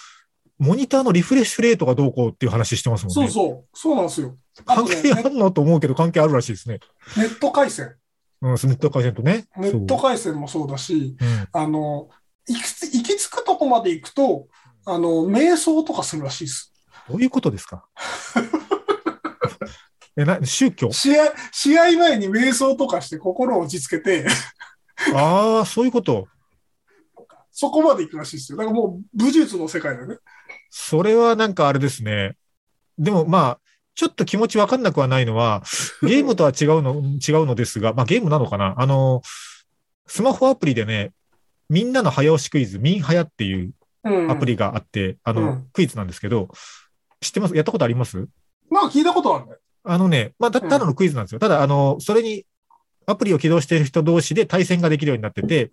[0.58, 3.30] モニターのリフレッシュレートがどうこうっていう話してますもんね。
[3.30, 3.78] そうそう。
[3.78, 4.36] そうなんですよ。
[4.66, 6.80] あ関係あネるのと思うけど関係あるらしいですね。
[7.16, 7.96] ネット回線。
[8.42, 9.48] うん、ネット回線とね。
[9.58, 12.10] ネット回線もそうだし、そううんあの、
[12.48, 14.48] 行きつ行き着くとこまで行くと、
[14.86, 16.74] あの、瞑想とかするらしいです。
[17.10, 17.86] どういうことですか？
[20.16, 20.92] え、な、宗教？
[20.92, 24.26] 試合、試合前に瞑想とかして心を落ち着けて、
[25.14, 26.28] ああ、そういうこと。
[27.52, 28.58] そこまで行くらしいですよ。
[28.58, 30.18] だからもう武術の世界だよね。
[30.70, 32.36] それはなんかあれですね。
[32.98, 33.60] でもまあ、
[33.98, 35.64] ちょっと気持ちわかんなくはないのは、
[36.04, 38.76] ゲームとは違うの、違うのですが、まあゲームなのかな？
[38.78, 39.24] あの、
[40.06, 41.14] スマホアプリでね、
[41.68, 43.72] みんなの早押しクイズ、ミンハヤっていう
[44.04, 44.32] うん。
[44.32, 46.48] アプリがあって、あの、うんクイズなんですけど、
[47.22, 47.56] 知ってます？
[47.56, 48.18] やったことあります？
[48.70, 49.54] なんか聞いたことあるね。
[49.84, 51.40] あのね、まあ、たただのクイズなんですよ。
[51.40, 52.46] ただ、あの、それに、
[53.08, 55.72] アプリを起動している人同士で対戦ができるようになってて、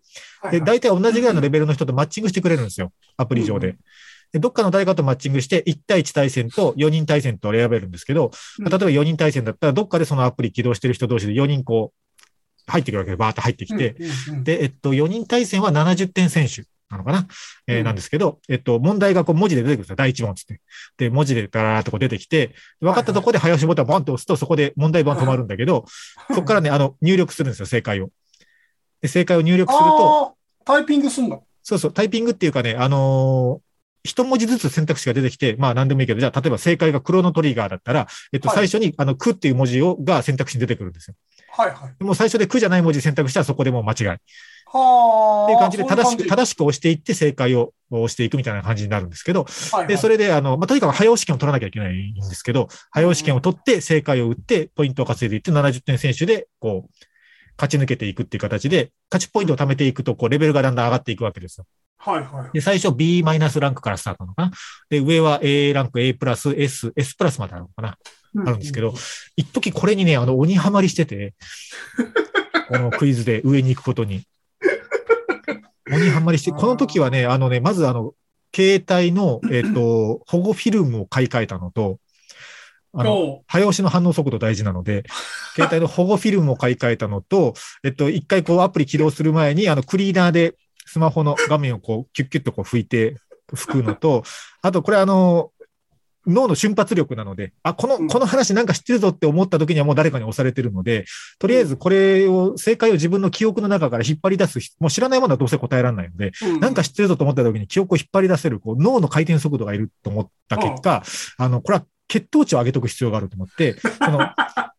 [0.50, 2.92] で、大体同じぐらいのレベルの人とマッチングしてくれるんですよ。
[3.16, 3.76] アプリ上うんで。
[4.34, 12.14] でどっかの誰かとマッチングして、1対1対戦と4人対戦と選べるんですけど、うん例えば4人対戦だったら、どっかでそのアプリ起動してる人同士で4人こう、
[12.66, 13.94] 入ってくるわけで、バーッと入ってきて、
[14.42, 17.28] で、えっと、4人対戦は70点選手なのかな、
[17.68, 19.96] えなんですけど、えっと、問題がこう文字で出てくるんですよ。
[19.96, 20.60] 第1問つって。
[20.96, 25.84] で、文字でダラーっとこう出てきて、分かったところで早押しボタンボンと押すと、そこで問題文止まるんだけど、
[26.30, 28.10] そこからね、あの、入力するんですよ、正解を。
[29.00, 31.38] で、正解を入力すると、タイピングすんだ。
[31.62, 33.63] そうそう、タイピングっていうかね、あのー
[34.04, 41.16] 一文字ずつ選択肢が出てきて、まあ何でもいいけど、じゃあ例えば正解がクロノトリガーだったら、えっとはい最初にあの、くっていう文字をが選択肢に出てくるんですよ。
[41.50, 41.94] はいはい。
[41.98, 44.06] でもう最初でくじゃない文字選択したらそこでもう間違い。
[44.66, 45.44] はあ。
[45.44, 57.04] っていう感じで正しく、正しく押していって正解を押していくみたいな感じになるんですけど、はいはいで、それで、あの、まあ、とにかく早押し券を取らなきゃいけないんですけど、早押し券を取って正解を打って、ポイントを稼いでいって、70点選手で、こう、
[57.56, 61.66] 勝ち抜けていくっていう形で、勝ちポイントを貯めていくと、こう、レベルがだんだん上がっていくわけですよ。
[61.98, 62.50] はいはい。
[62.52, 64.50] で、最初 B マイナスランクからスタートなのかな。
[64.90, 67.96] で、上は A ランク A プラス S、S プラスまであるのかな。
[68.46, 68.94] あるんですけど、
[69.36, 71.34] 一時これにね、あの、鬼ハマりしてて、
[72.68, 74.24] このクイズで上に行くことに。
[75.90, 78.12] 鬼ハマりして、この時はね、あのね、まずあの、
[78.54, 81.98] 携帯の、えっ、と、保護フィルムを買い替えたのと、
[82.96, 85.04] あの、早押しの反応速度大事なので、
[85.54, 90.54] 携帯の保護フィルムを買い替えたのと、えっと、一回こうアプリ起動する前に、あの、クリーナーで
[90.86, 93.16] スマホの画面をこう、キュッキュッとこう拭いて、
[93.52, 94.22] 拭くのと、
[94.62, 95.50] あと、これあの、
[96.26, 98.08] 脳の瞬発力なので、あ、この、うん。
[98.08, 101.04] この話なんか知ってるぞって思った時にはもう誰かに押されてるので、
[101.38, 106.60] とりあえずこれを、正解を自分の記憶の中から引っ張り出す、もう知らないものはどうせ答えられないので、うん。
[106.60, 111.02] なんか知ってるぞと思った時に記憶を引っ張り出せる、こう、脳の回転速度がいると思った結果、
[111.36, 114.20] あの、これは血糖値を上げとく必要があると思って、その、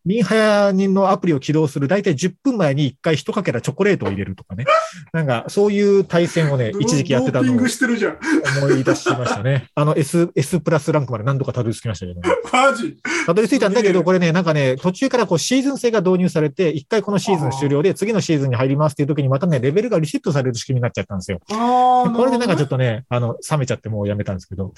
[0.06, 4.66] ミンハヤ人のアプリを起動する大体10分前に1回一かけらチョコレートを入れるとかね。
[5.12, 8.20] なんか、そういう対戦をね、ド一時期やってたのをドーピングしてるじゃん。
[8.64, 9.68] 思い出しましたね。
[9.76, 12.30] あの S、S プラスランクまで何度かたどり着きましたけどね。
[12.54, 12.98] マジ？
[13.26, 21.40] たどり着いたんだけど、これね、なんかね、途中からこうシーズン制が導入されて、一回このシーズン終了で次のシーズンに入りますっていう時にまたね、レベルがリセットされる仕組みになっちゃったんですよ。
[21.52, 22.10] ああ。
[22.10, 24.74] でこれでなんかちょっっとね、あの、冷めちゃってもうやめたんですけど。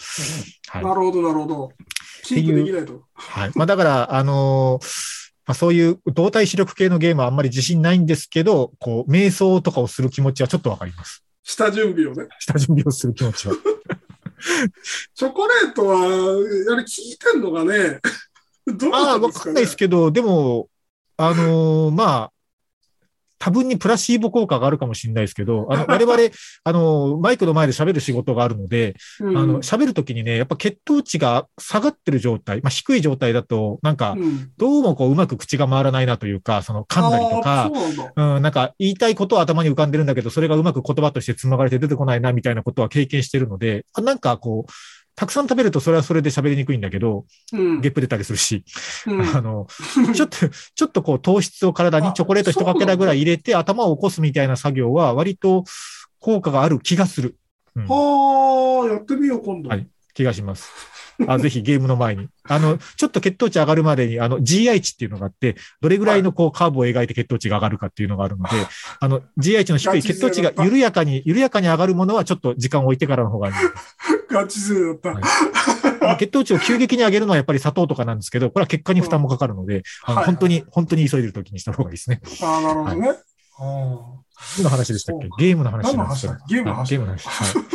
[0.67, 0.83] はい。
[0.83, 1.71] なるほど、なるほど。
[2.23, 3.03] キープできないと。
[3.13, 3.51] はい。
[3.55, 11.23] まあだから、あのーまあ、そういう動体視力系のゲームはあんまり自信ないんですけど、こう、瞑想とかをする気持ちはちょっとわかります。
[11.41, 12.27] 下準備をね。
[12.39, 13.55] 下準備をする気持ちは。
[15.15, 17.99] チョコレートは、あれ聞いてんのかね
[18.67, 20.67] どうああ、なんですかねわかんないですけど、でも、
[21.15, 22.31] あのーまあ、
[23.39, 26.19] 多分にプラシーボ効果があるかもしれないですけど、あの、 我々、
[26.63, 29.37] あの、マイクの前で喋る仕事があるので、うん。
[29.37, 34.49] あの、喋るときにね、やっぱ血糖値が下がってる状態、まあ低い状態だと、なんか、うん。
[34.57, 37.71] どうもこううまく口が回らないなというか、その噛んだりとあか
[38.15, 44.71] うなんなんか言いたいことは頭に浮かんでるんだけど、それがうまく言葉として紡がれて出てこないなみたいなことは経験してるので、あなんかこう、
[45.17, 48.63] たくさん食べるとそれはそれで喋りにくいんだけど、うんゲップ出たりするし、
[49.07, 49.67] うん あの、
[50.13, 55.63] ちょっと、 ちょっとこう糖質を体にあチョコレート一かけらぐらい入れて頭を起こすみたいな作業は割と
[56.19, 57.35] 効果がある気がする。
[57.75, 59.69] うんはあ、やってみよう、今度。
[59.69, 60.71] はい気がします。
[61.27, 62.27] あぜひゲームの前に。
[62.43, 68.49] あの、ちょっと血糖値上がるまでに、あの、GI 値っていうのがあって、どれぐらいのこうカーブを描いて血糖値が上がるかっていうのがあるので、
[68.99, 73.53] あの、GI 値の低い血糖値が緩やかに、緩やかに上がるものはちょっと時間を置いてからの方がいい。
[74.29, 75.09] ガチ勢だった。
[75.13, 75.23] はい
[76.19, 82.21] 血糖値を急激に上げるのはやっぱり砂糖とかなんですけど、これは血管に負担もかかるので、あのはい本当に、本当に急いでる時にした方がいいですね。
[82.41, 83.09] ああ、なるほどね。
[83.59, 83.63] あ
[84.57, 85.27] 何の話でしたっけ？
[85.45, 87.27] ゲームの話なんですよゲームの話あゲームの話。
[87.27, 87.67] はい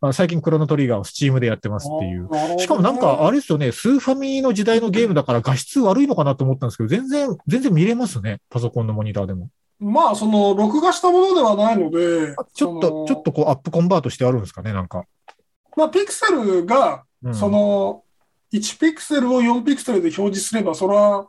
[0.00, 2.28] ま あ最近クロノトリガーをスチームでやってますっていう。
[2.28, 8.40] うしかもなんか、あれですよね、スーファミの時代のゲームだから画質悪いのかなと思ったんですけど、全然、全然見れますね。
[8.50, 9.48] パソコンのモニターでも。
[9.78, 15.04] まあ、その、録画したものではないのであ、ちょっと、ちょっとこうアップコンバートしてあるんですかね、なんか。
[15.26, 15.34] と。
[15.76, 18.04] まあ、ピクセルが、うんその、
[18.52, 21.28] 1ピクセルを4ピクセルで表示すれば、それは、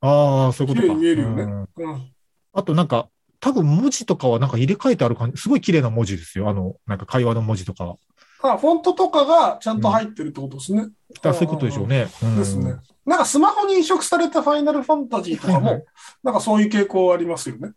[0.00, 0.94] ああ、そういうことか。
[0.94, 2.12] 見えるよねうんうん。
[2.52, 6.48] あとなんか、多分文字とかはなんか入れ替えてある感じ、すごい綺麗な文字ですよ。
[6.48, 7.96] あの、なんか会話の文字とかは。
[8.42, 10.82] あ、フォントとかがちゃんと入ってるってことですね。
[10.82, 12.08] だからそういうことでしょうね。
[12.22, 12.76] うんですね。
[13.04, 15.84] なんかスマホに移植されたファイナルファンタジーとかはいはも、
[16.22, 17.68] なんかそういう傾向ありますよね。
[17.68, 17.72] い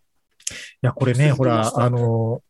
[0.82, 2.41] や、これね、ほら、あの、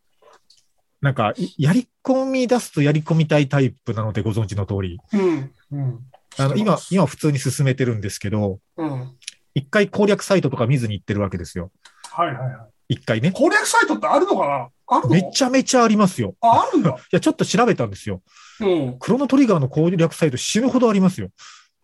[1.00, 4.98] なんか、いやり込み出すとやり込みたいタイプなのでご存知の通り。
[5.12, 5.52] うん。
[5.72, 5.98] うん。
[6.38, 9.16] あの、今、今普通に進めてるんですけど、うん。
[9.54, 11.70] 一回攻略サイトとか見ずに行ってるわけですよ。
[12.10, 12.56] はいはいはい。
[12.88, 13.32] 一回ね。
[13.32, 14.68] 攻略サイトってあるのかな？
[14.86, 15.14] あるの？
[15.14, 16.34] めちゃめちゃありますよ。
[16.40, 16.90] あ、あるんだ。
[16.94, 18.22] いや、ちょっと調べたんですよ。
[18.60, 18.96] うん。
[18.98, 21.28] クロノトリガーの攻略サイト死ぬほどありますよ。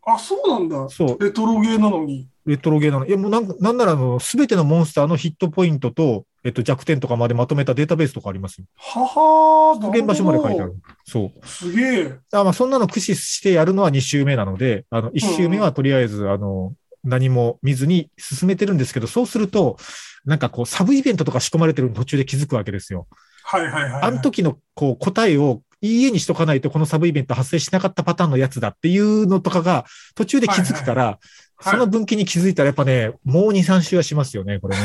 [0.05, 0.89] あ、そうなんだ。
[0.89, 2.29] そう、レトロゲーなのに。
[2.45, 3.07] レトロゲーなの。
[3.07, 8.65] いや、もうなんなんならあの、すべてのモンスターのヒットポイントと、えっと、弱点とかまでまとめたデータベースとかありますよ。
[8.77, 9.89] ははー。
[9.97, 10.77] 現場所まで書いてあるる。
[11.05, 11.47] そう。
[11.47, 12.15] すげえ。
[12.33, 19.77] あまあ、そんなの駆使してやるのは2周目なので、あの、1周目はとりあえず、あの、何も見ずに進めてるんですけど、そうすると、
[20.25, 23.07] なんかこう、サブイベントとか仕込まれてるの途中で気づくわけですよ。
[23.45, 24.03] はいはいはいはい。
[24.03, 31.19] あの時のこう答えをいいえにしとかないとこのサブイベント発生しなかったパターンのやつだっていうのとかが途中で気づくから、はい
[31.63, 34.83] その分岐に気づいたらやっぱね、もう2、3周はしますよね、これね。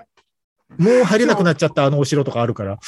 [0.78, 2.78] もう入れなくなっちゃったあのお城とかあるから。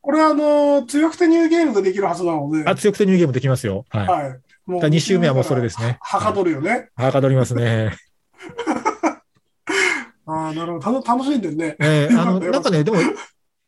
[0.00, 2.64] これあの、強くてニューゲームができるはずなので。
[2.68, 3.84] あ、強くてニューゲームできますよ。
[3.90, 4.06] はい。
[4.06, 4.40] はい。
[4.64, 5.98] も2周目はもうそれですね。
[6.00, 6.88] はかどるよね。
[6.96, 7.94] はかどりますね。
[10.26, 11.02] ああ、なるほど。
[11.02, 11.76] た楽しんでるね。
[11.80, 12.98] えーあの、なんかね、でも、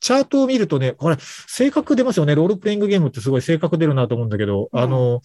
[0.01, 2.35] チャートを見るとね、これ、性格出ますよね。
[2.35, 5.21] ロールプレイングゲームってすごい性格出るなと思うんだけど、うんあの、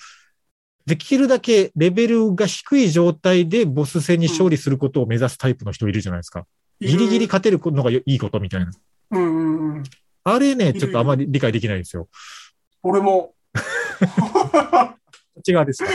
[0.85, 6.45] できるだけレベルが低い状態でボス戦に勝利することを目指すタイプの人いるじゃないですか。
[6.81, 8.71] ギリギリ勝てるのがいいことみたいな。
[9.11, 9.83] うんうんうん。
[10.25, 12.09] あれね、るちょっとあまり理解できないですよ。
[12.81, 13.33] 俺も。
[13.99, 14.49] こ
[15.39, 15.89] っち側ですか。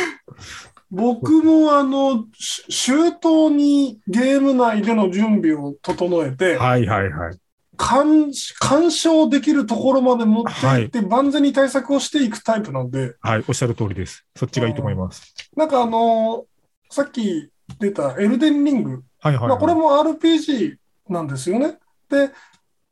[0.90, 7.38] 僕もあの、し周到にゲーム内での準備を整えて、はいはいはい。
[7.76, 14.24] 鑑鑑賞できるところまで持っていって、万全に対策をしていくタイプなんで、はい、おっしゃる通りです。
[14.34, 15.34] そっちがいいと思います。
[15.56, 16.46] なんかあの
[16.90, 19.48] さっき出たエルデンリング、はいはい、はい。
[19.50, 20.76] まあ、これも RPG
[21.08, 21.78] なんですよね。
[22.10, 22.30] で、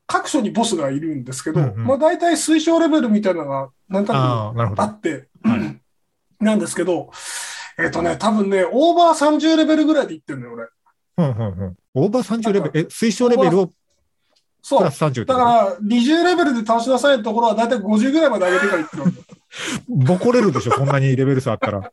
[0.06, 4.70] 各所にボスがいるんですけど、うんうんまあ大体推奨レベルみたいなのがなああ、な。
[4.70, 5.80] くあって、はい
[6.38, 7.10] なんですけど、
[7.78, 10.64] えっ、とね、多分ね、オーバー30レベルぐらいでいってるのよ、俺。
[11.18, 11.76] うんうんうん。
[11.94, 13.74] オーバー30レベル、え、推奨レベルをプ
[14.62, 14.84] そう。
[14.84, 15.32] ラス30ってこと？
[15.34, 19.02] だから、20レベルで倒しなさいのところは大体50ぐらいまで上げてからいってる。
[19.88, 21.92] ボコれるでしょ、こんなにレベル差あったら。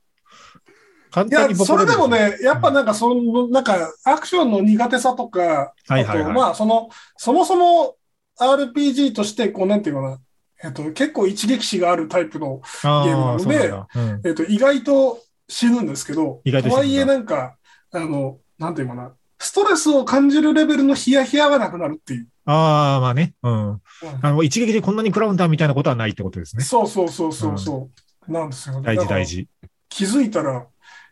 [1.11, 5.53] 簡いや単に、ボそコれるれでもね、やっぱなんか、その、なんか、アクションの苦手さとか、はい
[5.87, 7.95] はいはいあと、まあ、その、そもそも
[8.39, 10.19] RPG として、こう、なんていうかな、
[10.63, 13.67] えっと、結構一撃死があるタイプの、あゲームなあ、ので。
[13.67, 17.57] うんえっと、意外と死ぬんですけど、意外とはいえなんか、
[17.91, 22.27] あの、なんていうかな、ストレスを感じるレベルのヒヤヒヤがなくなるっていう。
[22.45, 23.33] ああ、まあね。
[23.43, 23.69] うん。
[23.69, 23.81] うん
[24.21, 26.63] あの、一撃でこんなに食らうんだみたいなことはないってことですね。
[26.63, 27.89] そうそうそうそうそ
[28.27, 28.81] う、なんですよ。
[28.81, 29.47] 大事大事。
[29.89, 30.65] 気づいたら、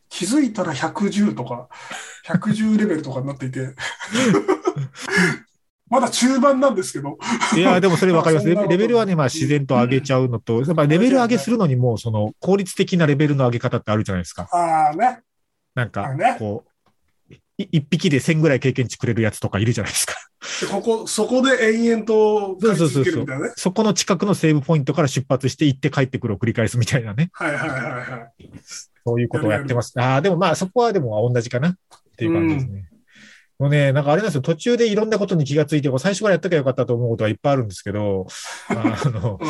[0.09, 1.69] 気づいたら110とか、
[2.27, 3.75] 110レベルとかになっていて、
[5.91, 7.17] まだ中盤なんですけど。
[7.53, 8.47] いや、でもそれわかります。
[8.47, 14.47] レベルはね、まあ自然と上げちゃうのと、やっぱレベル上げするのにも、その効率的なレベルの上げ方ってあるじゃないですか。
[14.53, 15.19] ああね。
[15.75, 16.63] なんかこ
[17.29, 20.13] う、い一匹で1000ぐらい経験値くれるやつとかいるじゃないですか。
[20.61, 23.53] でここ、そこで延々とそうそう書そうそう。
[23.57, 27.29] そこの近くのセーブポイントから出発して行って帰ってくるを繰り返すみたいなね。
[27.33, 28.51] はいはいはいはい。
[29.05, 29.99] そういうことをやってます。
[29.99, 31.75] ああ、でもまあそこはでも同じかなっ
[32.17, 32.90] ていう感じですね。
[33.61, 38.25] もうね、なんかあれなんですよ、途中でいろんなことに気がついて、最初からやっときゃよかったと思うことはいっぱいあるんですけど、
[38.69, 38.73] あ
[39.07, 39.47] のうん、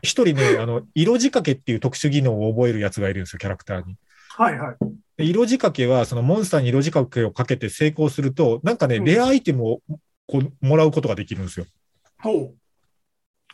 [0.00, 3.96] 一人ね、あの、色仕掛けっていう特殊技能を覚えるやつがいるんですよ、キャラクターに。
[4.30, 4.76] はいはい。
[5.18, 9.82] で色仕掛けは、そのモンスターに色仕掛けをかけて成功すると、なんかね、うんレアアイテムを
[10.26, 11.66] こうもらうことができるんですよ。
[12.22, 12.54] ほう。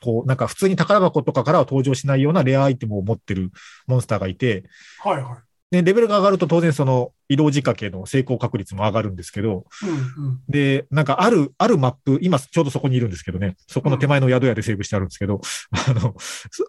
[0.00, 3.50] こう、なんか普通に宝箱とかからは登場しないようなレアアイテムを持ってる
[3.88, 4.62] モンスターがいて、
[5.02, 9.86] はいはで、レベルが上がると当然その色仕掛けの成功確率も上がるんですけど、い。
[9.86, 10.40] うんうん。
[10.48, 15.40] で、なんかある、あるマップ、今ちょうどそこにいるんですけどね、そこの手前の宿屋でセーブしてあるんですけど、
[15.72, 16.14] あの、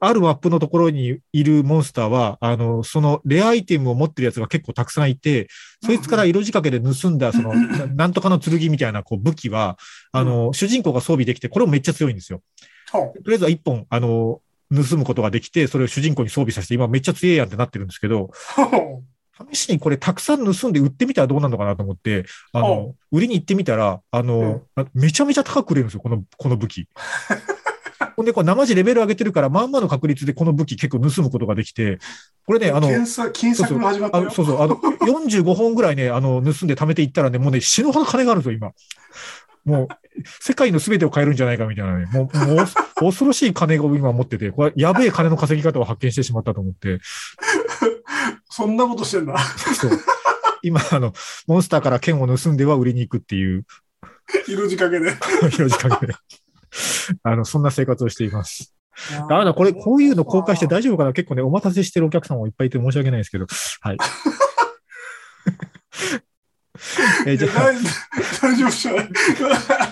[0.02, 5.48] あるマップのところにいるモンスターは、あの、そのレアアイテムを持ってるやつが結構たくさんいて、
[5.84, 9.78] そいつから色仕掛けで盗んだ、その、ななんとかの剣みたいなこう武器は、
[10.12, 12.42] あの、主人公が装備できて、これもめっちゃ強いんですよ。
[13.24, 14.42] とりあえずは一本、あの、
[14.74, 19.04] 盗むことができて、それを主人公に装備させて、今めっちゃ強いやんってなってるんですけど、ほ
[19.54, 24.62] 試しにこれたくさん盗んで売ってみたらどうなるのかなと思って、あの、売りに行ってみたら、あの、
[24.94, 26.88] めちゃめちゃ高く売れるんですよ、この、この武器。
[28.16, 32.00] ほんで、これ生地レベル上げてるから、まんまの確率でこの武器結構盗むことができて、
[32.46, 32.82] これね、あう。
[32.82, 32.88] の、
[33.34, 38.72] 金策が始まったそうそう、あの、45 本ぐらいね、あの、盗んで貯めていったらね、もうね、死ぬほど金があるんですよ、今。
[39.66, 39.88] もう、
[40.42, 47.00] 世界の全てを変えるんじゃないかみたいなね、もう、もう、恐ろしい金を今持ってて、これ、やべえ金の稼ぎ方を発見してしまったと思って、
[48.50, 49.38] そんなことしてんだ。
[49.38, 49.92] そう。
[50.62, 51.14] 今、あの、
[51.48, 53.66] モンスターから剣を盗んでは売りに行くっていう、
[54.48, 55.16] 色仕掛けで。
[55.56, 56.16] 色時間で。
[57.24, 58.74] あの、そんな生活をしています。
[59.12, 61.12] だからこれ、こういうの公開して大丈夫かな？
[61.12, 63.46] 結構ね、お待たせしてるお客さんもいっぱいいて申し訳ないですけど。
[63.82, 63.98] はい。
[67.26, 67.76] えーじゃあ、大
[68.42, 69.10] 大丈夫じゃない。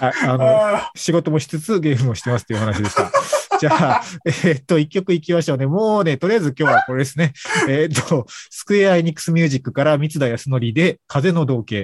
[0.01, 3.11] ああの、あ仕事もしつつゲームもしてますっていう話でした。
[3.59, 5.65] じゃあ、えーっと、一曲行きましょうね。
[5.65, 7.33] もうね、とりあえず今日はこれですね。
[7.69, 11.75] えーっと、スクエアエニックスミュージックから三田康則で風の道化。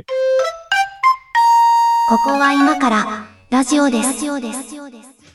[2.10, 4.14] ここは今からラジオです。
[4.14, 4.60] ラジオです。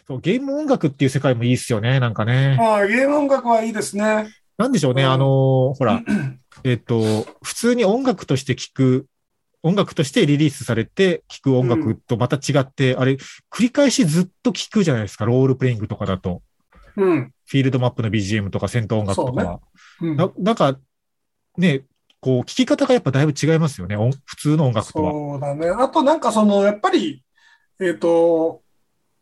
[0.07, 2.59] そうゲーム音楽っていう世界もいいっすよね、なんかね。
[2.61, 4.29] ああ、ゲーム音楽はいいですね。
[4.59, 6.03] なんでしょうね、うんあのーほら、
[6.62, 9.07] えっと、普通に音楽として聴く、
[9.64, 13.12] 音楽としてリリースされて聴く音楽とまた違って、あれ、
[13.50, 16.42] 繰り返しずっと聴くじゃないですか、ロールプレイングとかだと。
[16.96, 17.33] うん。
[17.46, 19.61] フィールドマップの BGM とか戦闘音楽とかは。
[20.03, 20.79] うんななんか、
[21.57, 21.85] ね、
[22.20, 25.12] こう、聴き方がやっぱだいぶ違いますよね、音普通の音楽とは。
[25.12, 25.68] そうだね。
[25.68, 27.24] あとなんかその、やっぱり、
[27.81, 28.61] えっ、と、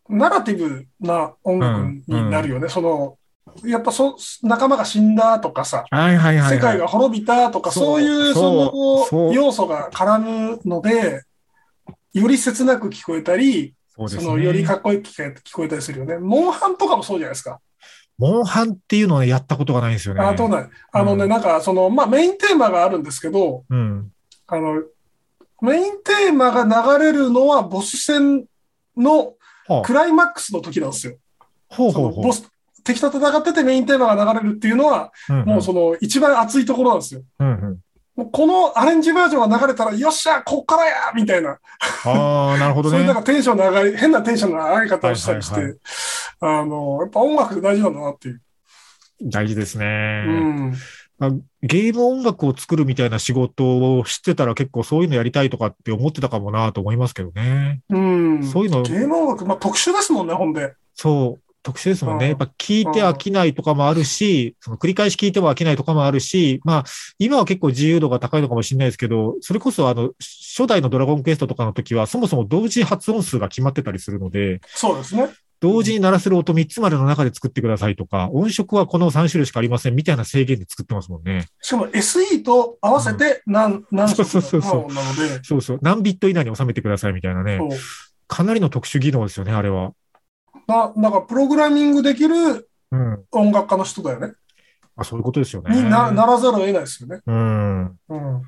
[0.09, 2.69] ナラティブな音楽になるよね。
[2.69, 3.17] その、
[3.65, 6.55] やっぱそ、仲間が死んだとかさ、はいはいはい、はい。
[6.57, 11.23] 世界が滅びたとか、そういうその要素が絡むので、
[12.13, 14.09] より切なく聞こえたり、そね。
[14.09, 16.19] そのよりかっこよく聞こえたりするよね。
[16.19, 17.61] モンハンとかもそうじゃないですか。
[18.19, 20.21] モンハンっていうのをねやったことがないんですよね。
[20.21, 20.69] あ、どうない。
[20.93, 24.13] あのね、うんなんかその、まあメインテーマがあるんですけど、うん。
[24.47, 24.83] あの、
[25.61, 28.45] メインテーマが流れるのはボス戦
[28.97, 29.35] の
[29.69, 31.17] はあクライマックスの時なんですよ。
[31.69, 32.33] ほうほうほう
[32.85, 37.23] 敵と戦っててメインテーマが流れるっていうのは、うんうんもうその一番熱いところなんですよ。
[37.39, 37.79] うんうん
[38.15, 41.59] もうこのアレンジバージョンが流れたら、よっしゃ、こっからやみたいな。
[42.05, 43.17] ああ、なるほどね そういうなん。
[43.17, 45.77] かテンションの上がり、変なテンションの上がり方をしたりして、はいはい
[46.41, 48.43] あの、やっぱ音楽大事なんだなっていう。
[49.23, 50.25] 大事ですね。
[50.29, 50.75] うん。
[51.21, 51.31] あ
[51.63, 57.81] ゲーム音楽を作るみたいな仕事を知ってたら結構そういうのやりたいとかって思ってたかもなと思いますけどね。
[57.89, 58.43] うん。
[58.43, 60.75] そういうのゲーム音楽、まあ特殊ですもんね、ほんで。
[60.95, 62.27] そう、特殊ですもんね。
[62.27, 66.85] うんやっぱ聞いて飽きないとかもあるし、その繰り返し聞いても飽きないとかもあるし、まあ、
[67.19, 75.29] 今は結構自由度が高いのかもしれないですけど、それこそあの、初代のドラゴンクエストとかの時は、そもそも同時発音数が決まってたりするので、そうですね。
[75.61, 81.47] 同時に鳴らせる音3つまでの中で作ってくださいとか、音色はこの3種類しかありませんみたいな制限で作ってますもんね。
[81.61, 85.79] しかも SE と合わせて何、何色そうそうそうそうなので、そうそう。
[85.81, 87.61] 何ビット以内に収めてくださいみたいなね。
[88.27, 89.93] かなりの特殊技能ですよね、あれは。
[90.67, 93.25] な、なんかプログラミングできるうん。
[93.33, 94.35] 音楽家の人だよね。
[94.97, 95.75] あ、そういうことですよね。
[95.75, 97.21] にな、ならざるを得ないですよね。
[97.27, 97.99] うん。
[98.09, 98.43] うん。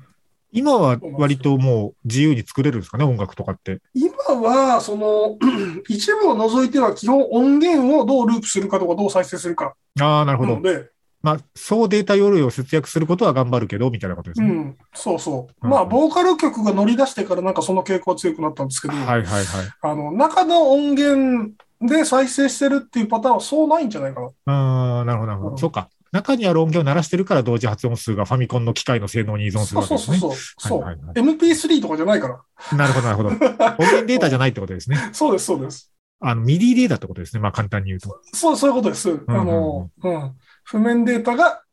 [0.51, 3.81] 今は割ともう自由に作れるんですかね、音楽とかって。
[3.93, 5.37] 今は、その、
[5.89, 10.61] 一部を除いては基本音源をどうループするかとかどう再生するかああ、なるほど。
[10.61, 10.91] で、
[11.21, 14.47] まあ、総データ容量を節約することは頑張るけど、みたいなことですね。
[14.47, 15.55] うん、そうそう。
[15.61, 19.45] うんまあ、ボーカル曲が乗り出してからなんかその傾向が強くなったんですけど、はいはいはい。
[19.81, 21.51] あの、中の音源
[21.85, 24.27] で再生してるっていうパターンはそうないんじゃないかな。
[24.53, 25.51] ああ、なるほど、なるほど。
[25.51, 25.89] うんそうか。
[26.11, 30.17] 中にある音源を鳴らしてるから同時発音数がファミコンの機械の性能に依存するそうわけですね。
[30.17, 30.69] そうそうそう。
[30.69, 32.77] そう、はいはいはい MP3 とかじゃないから。
[32.77, 33.29] なるほど、なるほど。
[33.35, 35.09] 音源データじゃないってことですね。
[35.11, 35.91] そうです、そうです。
[36.21, 37.41] あの、ミディデータってことですね。
[37.41, 38.17] まあ簡単に言うと。
[38.33, 39.09] そう、そういうことです。
[39.09, 40.31] んあの、うん。
[40.63, 41.63] 譜面データが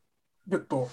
[0.47, 0.89] 別途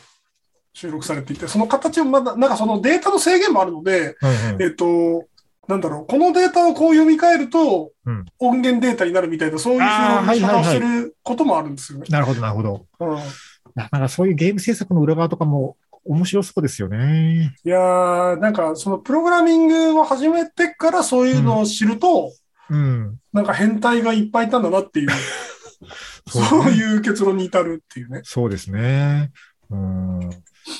[0.74, 5.26] 収録されていて、その形もまだ、なんかそのデータの制限もあるので、うんうんえっと、
[5.70, 12.08] なんだろう、このデータをこう読み替えるとうん、音源データになるみたいな、そういうあー表現はいはいはいをしてることもあるんですよね。
[12.10, 12.86] なるほど、なるほど。
[13.00, 13.18] うん
[13.76, 17.54] なんかそういうゲーム制作の裏側とかも面白そうですよね。
[17.64, 22.34] いやー、なんかそのプログラミングを始めてからそういうのを知ると、
[22.70, 23.20] うん。
[23.32, 25.10] なんか変態がいっぱいいたんだなっていう、
[26.28, 28.22] そ うそうねいう結論に至るっていうね。
[28.24, 29.32] そうですね。
[29.70, 30.30] うん。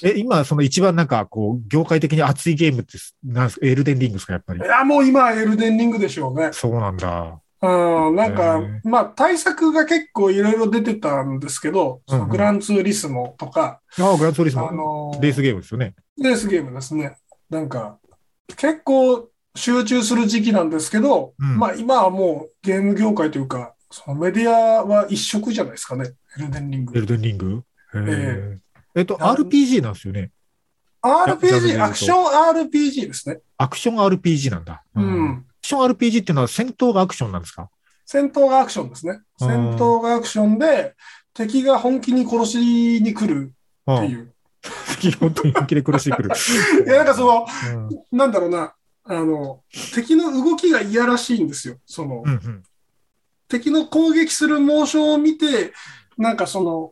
[0.04, 4.64] え、今、その一番なんか、こう、業界的に熱いゲームって、なんですか、エルデンリングですか、やっぱりい。
[4.64, 6.50] や、もう今、エルデンリングでしょうね。
[6.54, 7.40] そうなんだ。
[7.62, 15.12] うん、なんかへ、まあ、対策が結構いろいろ出てたんですけど、そのうんうんグランツーリスモとか、ああ、グランツーリスあモ。
[15.14, 15.94] のレースゲームですよね。
[16.18, 17.18] レースゲームですね。
[17.50, 17.98] なんか、
[18.56, 27.02] 結構集中する時期なんですけど、うんまあ今はもうゲーム業界というか、そのメディアは一色じゃないですかね、エルデンリングエ。
[27.02, 27.64] ルデンリング？
[27.96, 28.58] へえ。
[28.96, 30.32] えっと、あ RPG なんですよね。
[31.02, 33.40] RPG、とアクション RPG ですね。
[33.58, 34.84] アクション RPG なんだ。
[34.96, 35.46] うアん。
[35.62, 37.70] クション RPG っていうのは戦闘がアクションなんですか？
[38.06, 39.20] 戦闘がアクションですね。
[39.42, 40.96] うん戦闘がアクションで、
[41.34, 43.54] 敵が本気に殺しに来る
[43.92, 44.12] ってうん。
[44.12, 44.34] いう。
[45.00, 46.30] 敵本当に本気で殺してくる。
[46.86, 48.74] いや、なんかその、うんなんだろうな、
[49.06, 49.64] あの、
[49.96, 51.78] 敵の動きがいやらしいんですよ。
[51.86, 52.64] その、うんうん。
[53.48, 55.72] 敵の攻撃するモーションを見て、
[56.18, 56.92] なんかその、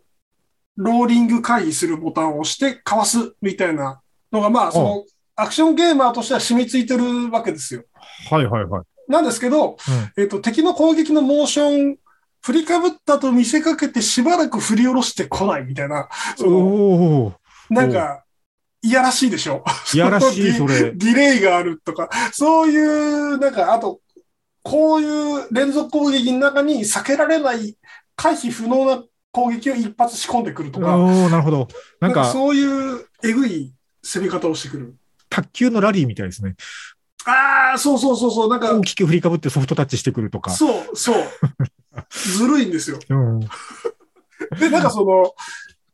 [0.78, 3.99] ローリング回避するボタンを押してかわすみたいな
[4.32, 5.03] のが、まあ、その、
[5.36, 7.84] アクションゲーマーとしては染みついてるわけですよ。
[8.30, 8.84] はいはいはい。
[9.07, 9.78] なんですけど、
[10.17, 11.97] えっと、敵の攻撃のモーション、
[12.41, 16.07] 振りかぶったと見せかけてしばらく振り下ろしてこないみたいな、
[16.38, 17.34] その。
[17.69, 18.23] なんか、
[18.82, 19.63] いやらしいでしょ？
[19.93, 20.91] いやらしい、それ。
[20.95, 23.99] ディレイがあるとか、そういう、なんか、あと、
[24.63, 27.75] こういう連続攻撃の中に避けられない、
[28.15, 29.03] 回避不能な
[29.38, 31.67] 攻撃を一発仕込んでくるとか、なるほど。
[31.99, 33.71] ななんかそういうえぐい
[34.01, 34.95] 攻め方をしてくる。
[35.29, 36.55] 卓球のラリーみたいですね。
[37.23, 40.49] ああ、そうそうそうそう、なんか大、きく振りかぶってソフトタッチしてくるとか。
[40.49, 41.23] そう、そう。
[42.09, 42.97] ずるいんですよ。
[43.09, 43.39] うん。
[44.59, 45.35] で、なんかその、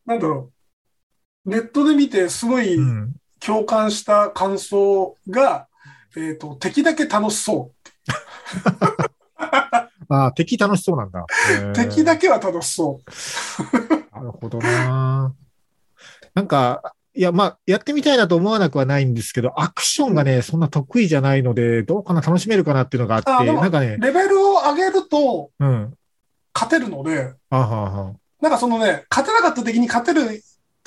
[0.06, 0.50] なんだろ
[1.44, 1.50] う。
[1.50, 3.12] ネットで見てすごいうん。
[3.40, 5.68] 共感した感想が、
[6.16, 7.90] えっ、と、敵だけ楽しそう。
[10.08, 11.26] ああ、敵楽しそうなんだ。
[11.74, 13.10] 敵だけは楽しそう。
[14.14, 15.34] なるほどな。
[16.34, 25.94] なんか、いや、まあ、やってみたいなと思わなくはないんですけど、アクションがね、そんな得意じゃないので、どうかな、楽しめるかなっていうのがあって、なんかね、レベルを上げるとうん。
[26.54, 30.42] 勝てるので、あははなんかそのね、勝てなかった敵に勝てる、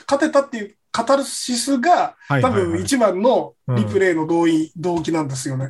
[0.09, 2.49] 勝てたっていうカタルシスが多。
[2.49, 5.70] 分一番のリプレイの動員、動機なんですよね。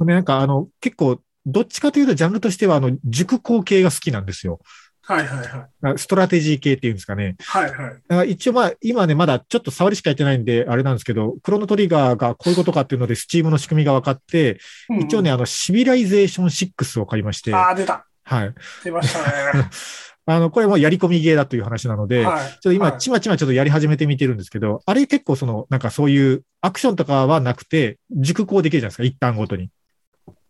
[0.00, 4.60] ね、なんか、あの、結構、どっちかというと、ジャンルとしては、あの、熟考系が好きなんですよ。
[5.02, 5.94] はいはいはい。
[5.94, 7.36] あストラテジー系っていうんですかね。
[7.40, 7.72] はい
[8.14, 8.32] はい。
[8.32, 18.06] 一応まあ、今ね、まだちょっと触りしかやってないんで、あれなんですけど、クロノトリガーがこういうことかっていうので、スチームの仕組みが分かって、うん一応ね、あの、シビライゼーション6を買いまして、ああ、出た。
[18.22, 18.54] はい。
[18.84, 19.20] 出ました
[19.54, 19.70] ね。
[20.26, 22.50] あの、これもやり込みゲーだという話なので、はい。
[22.50, 29.70] ちょっと今、はいちまちまちょっとやり始めてみてるんですけど、あれ結構その、なんかそういうアクションとかはなくて、熟考できるじゃないですか、一ターンごとに。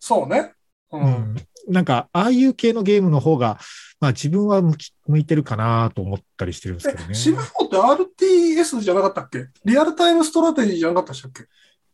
[0.00, 0.54] そうね。
[0.92, 0.96] う。
[0.96, 1.36] うんん。
[1.68, 3.58] なんか、ああいう系のゲームの方が、
[4.00, 7.14] まあ自分は向き向いてるかなと思ったりしてるんですけどえ、ね。
[7.14, 7.68] シブ4っ
[8.16, 9.46] て RTS じゃなかったっけ？
[9.64, 11.44] リアルタイムストラテジーじゃなかったでしたっけ？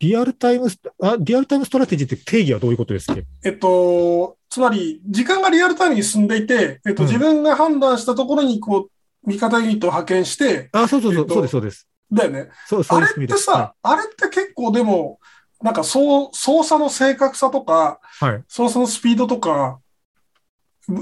[0.00, 3.24] リアルタイムスト、あ、リアルタイムストラテジーって定義はどういうことですっけ？
[3.44, 8.90] えっと、つまり、時間がリアルタイムに進んでいて、えっと、うん自分が判断したところに、こ
[9.24, 11.88] う、味方ユニットを派遣して、あ、そうそうそう、えっとそうです、そうです。
[12.12, 12.48] だよね。
[12.66, 13.26] そう、そあれっ。
[13.26, 15.18] てさ、あれって結構でも、
[15.64, 18.32] なんかそう、操作の正確さとか、はい。
[18.32, 18.44] はい。
[18.48, 19.80] 操作のスピードとか、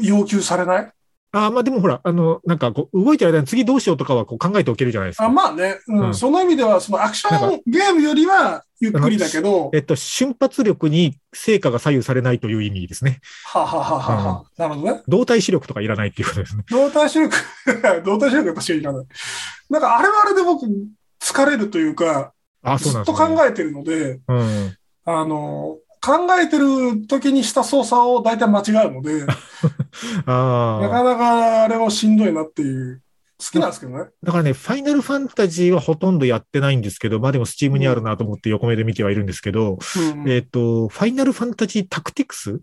[0.01, 0.93] 要求されない？
[1.33, 5.31] あ、まあでもほら、あの、なんかこう、動いてる間に次どうしようとかはこう考えておけるじゃないですあか。
[5.31, 13.19] まあね、うんうんその意味では、そのアクションゲームよりはゆっくりだけど、えっと、瞬発力に成果が左右されないという意味ですね。
[13.47, 15.03] ははははは、なるほどね。
[15.09, 16.63] 動体視力とかいらないっていうことですね。
[16.71, 17.35] 動体視力、
[18.07, 19.07] 動体視力は確かにいらない。
[19.71, 20.67] なんかあれはあれで僕、
[21.21, 22.33] 疲れるというか、
[22.63, 23.05] あ、そうずっ。
[23.05, 24.77] と考えてるので、うん。
[25.05, 29.35] あの、考えてる時にした操作を大体間違うので、 な
[30.27, 33.03] あかなかあれはしんどいなっていう。
[33.51, 34.11] きなんですけどね。
[34.23, 40.31] だからね、ファイナルファンタジーはほとんどやってないんですけど、まあでもスチームにあるなと思って横目で見てはいるんですけど、うん。
[40.31, 42.61] えっ、と、ファイナルファンタジータクティクス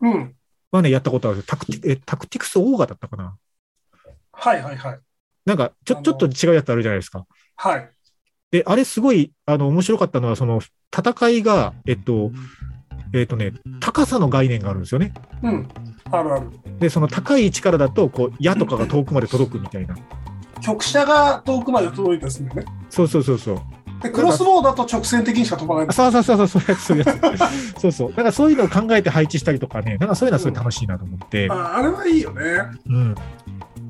[0.00, 0.34] うん。
[0.70, 1.42] はね、やったことある。
[1.42, 3.36] タクティえタクティクスオーガだったかな
[4.32, 5.00] はいはいはい。
[5.46, 7.26] なんか、ちょ、ちょっと違うやつあるじゃないですか。
[7.56, 7.90] はい。
[8.50, 10.60] で、あれすごい、あの、面白かったのは、その、
[10.96, 12.32] 戦いが、えっと、
[13.12, 15.12] えっとね、高さの概念があるんですよね。
[15.42, 15.68] うん。
[16.10, 16.50] あるある。
[16.78, 19.96] で、その高い位置からだと、こう、矢とかが遠くまで届くみたいな。
[20.60, 22.64] 局者が遠くまで届いたりするね。
[22.88, 23.60] そうそうそうそう。
[24.02, 25.94] で、クロスボウだと直線的にしか飛ばない。
[25.94, 27.74] そうそうそうそう、そういうやつ、そういうやつ。
[27.80, 28.10] そうそう。
[28.10, 31.48] だからそういうのを考えて配置したりとかね、なんかそういうのはすごい楽しいなと思って。
[31.50, 32.42] ああれはいいよね。
[32.88, 33.14] うん。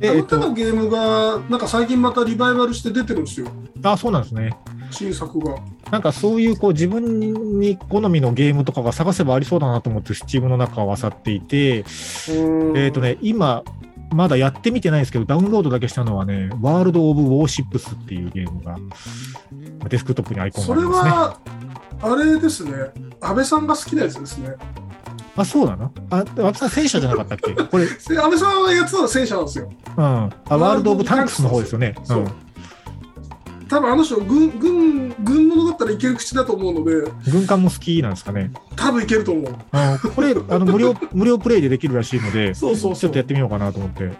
[0.01, 3.48] えっと、手のゲームが、なんか最近またリバイバルして出てるんですよ。
[3.82, 4.57] あ、そうなんですね。
[4.90, 5.57] 新作が。
[5.90, 11.84] なんかそういうこう自分に好みのゲームとかが探せばありそうだなと思って、スチームの中を漁っていて、えっ、
[12.76, 13.01] えと。
[13.01, 13.62] ね、今、
[14.12, 18.76] まだやってみてないんですけど、ダウンロードだけしたのはね、ワールド・オブ・ウォーシップスっていうゲームが、
[19.88, 21.11] デスクトップにアイコンそれがありますね。
[21.11, 22.72] は、あれですね。
[23.20, 24.55] 安倍さんが好きなやつですね。
[25.36, 25.92] あ、そうなの？
[26.10, 27.52] あ、私さん戦車じゃなかったっけ？
[27.64, 29.70] これ、安倍さんがやってたのは戦車なんですよ。
[29.96, 31.94] あ、ワールド・オブ・タンクスの方ですよね。
[32.02, 32.06] う。
[32.06, 32.28] そうん
[33.68, 38.50] 多分あの人、軍、軍、軍物だったらいける口だと思うので、軍艦も好きなんですかね？
[38.74, 39.54] 多分いけると思う。
[39.70, 43.22] あのこれ、あの、無料、 無料プレイでできるらしいので、そうそうちょっとや。
[43.22, 44.10] ってみようかなと思って。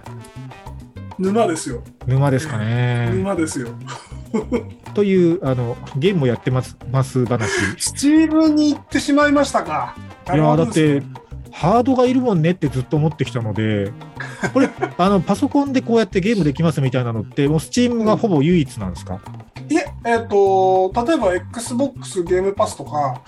[1.21, 1.83] 沼ですよ。
[2.07, 3.11] 沼ですかね。
[3.13, 3.69] 沼ですよ。
[4.95, 7.51] という、あの、ゲームをやってます、ます話。
[7.79, 9.95] スチームに行ってしまいましたか。
[10.27, 11.03] いやーだって、
[11.53, 13.93] ハードがいるもんねってずっと思ってきたので、
[14.55, 19.21] これ、あの、パソコンでこうやってゲームできますみたいなのって、もうスチームがほぼ唯一なんですか、
[19.69, 23.21] いえ、えっ、と、例えば Xbox ゲームパスとか、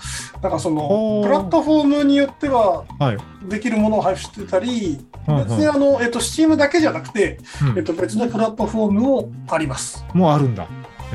[0.43, 3.49] なんかそのプラットフォームによってははい。
[3.49, 10.05] できるものを配布してたり、うんうん別にあの、えっ、と、Steam だけじゃなくて、うんえっ、と、別のプラットフォームもあります。
[10.13, 10.67] もうあるんだ。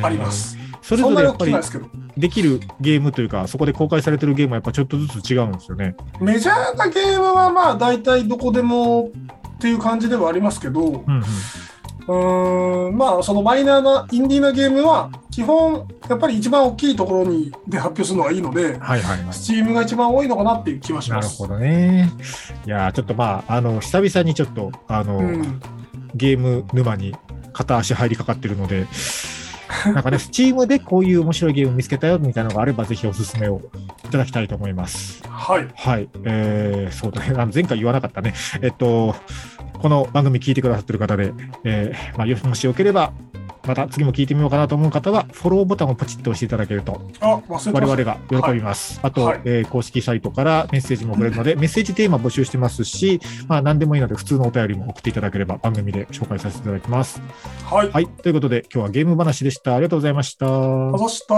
[0.03, 0.57] あります。
[0.59, 0.79] えー。
[0.81, 1.91] それぞれやっぱりですけど。
[2.16, 5.95] できるゲームというか、そこで公開されてるゲームはやっぱちょっとずつ違うんですよね。
[6.20, 9.11] メジャーなゲームはまあ、大体どこでも
[9.57, 11.24] っていう感じではありますけど、ううんうん。
[12.12, 19.20] ーん、まあ、そのマイナーな、インディーなゲームは、基本、やっぱり一番大きいところにで発表するのがいいので、はいはいはい。
[19.26, 21.42] Steam が一番多いのかなっていう気はします。
[21.42, 22.11] なるほどね。
[22.66, 25.61] いやーちょっとまあ、あの、久々にちょっと、あの、うん。
[26.14, 27.14] ゲーム沼に
[27.52, 28.86] 片足入りかかってるので、
[29.92, 33.61] なんかね、スチームでこういう面白いゲーム見つけたよみたいなのがあれば、ぜひおすすめを
[34.04, 35.22] いただきたいと思います。
[35.28, 35.68] はい。
[35.74, 36.09] はい。
[36.24, 37.34] えー、そうだね。
[37.36, 38.34] あの前回言わなかったね。
[38.62, 39.14] えっと、
[39.81, 41.33] この番組聞いてくださってる方で、
[41.64, 43.12] えー、まあ、よもしよければ、
[43.66, 47.03] また次も聞いてみようかなと思う方は、フォローボタンをポチッと押していただけると。
[47.20, 48.99] 我々が喜びます。
[49.03, 57.20] あと、はいえー公式サイトからメッセージも送れるので、メッセージテーマ募集してますし、まあ、何でもいいので、普通のお便りも送っていただければ番組で紹介させていただきます。
[57.70, 57.91] はい。
[57.91, 58.07] はい。
[58.07, 59.74] ということで、今日はゲーム話でした。
[59.74, 60.47] ありがとうございました。
[60.47, 61.35] あざした。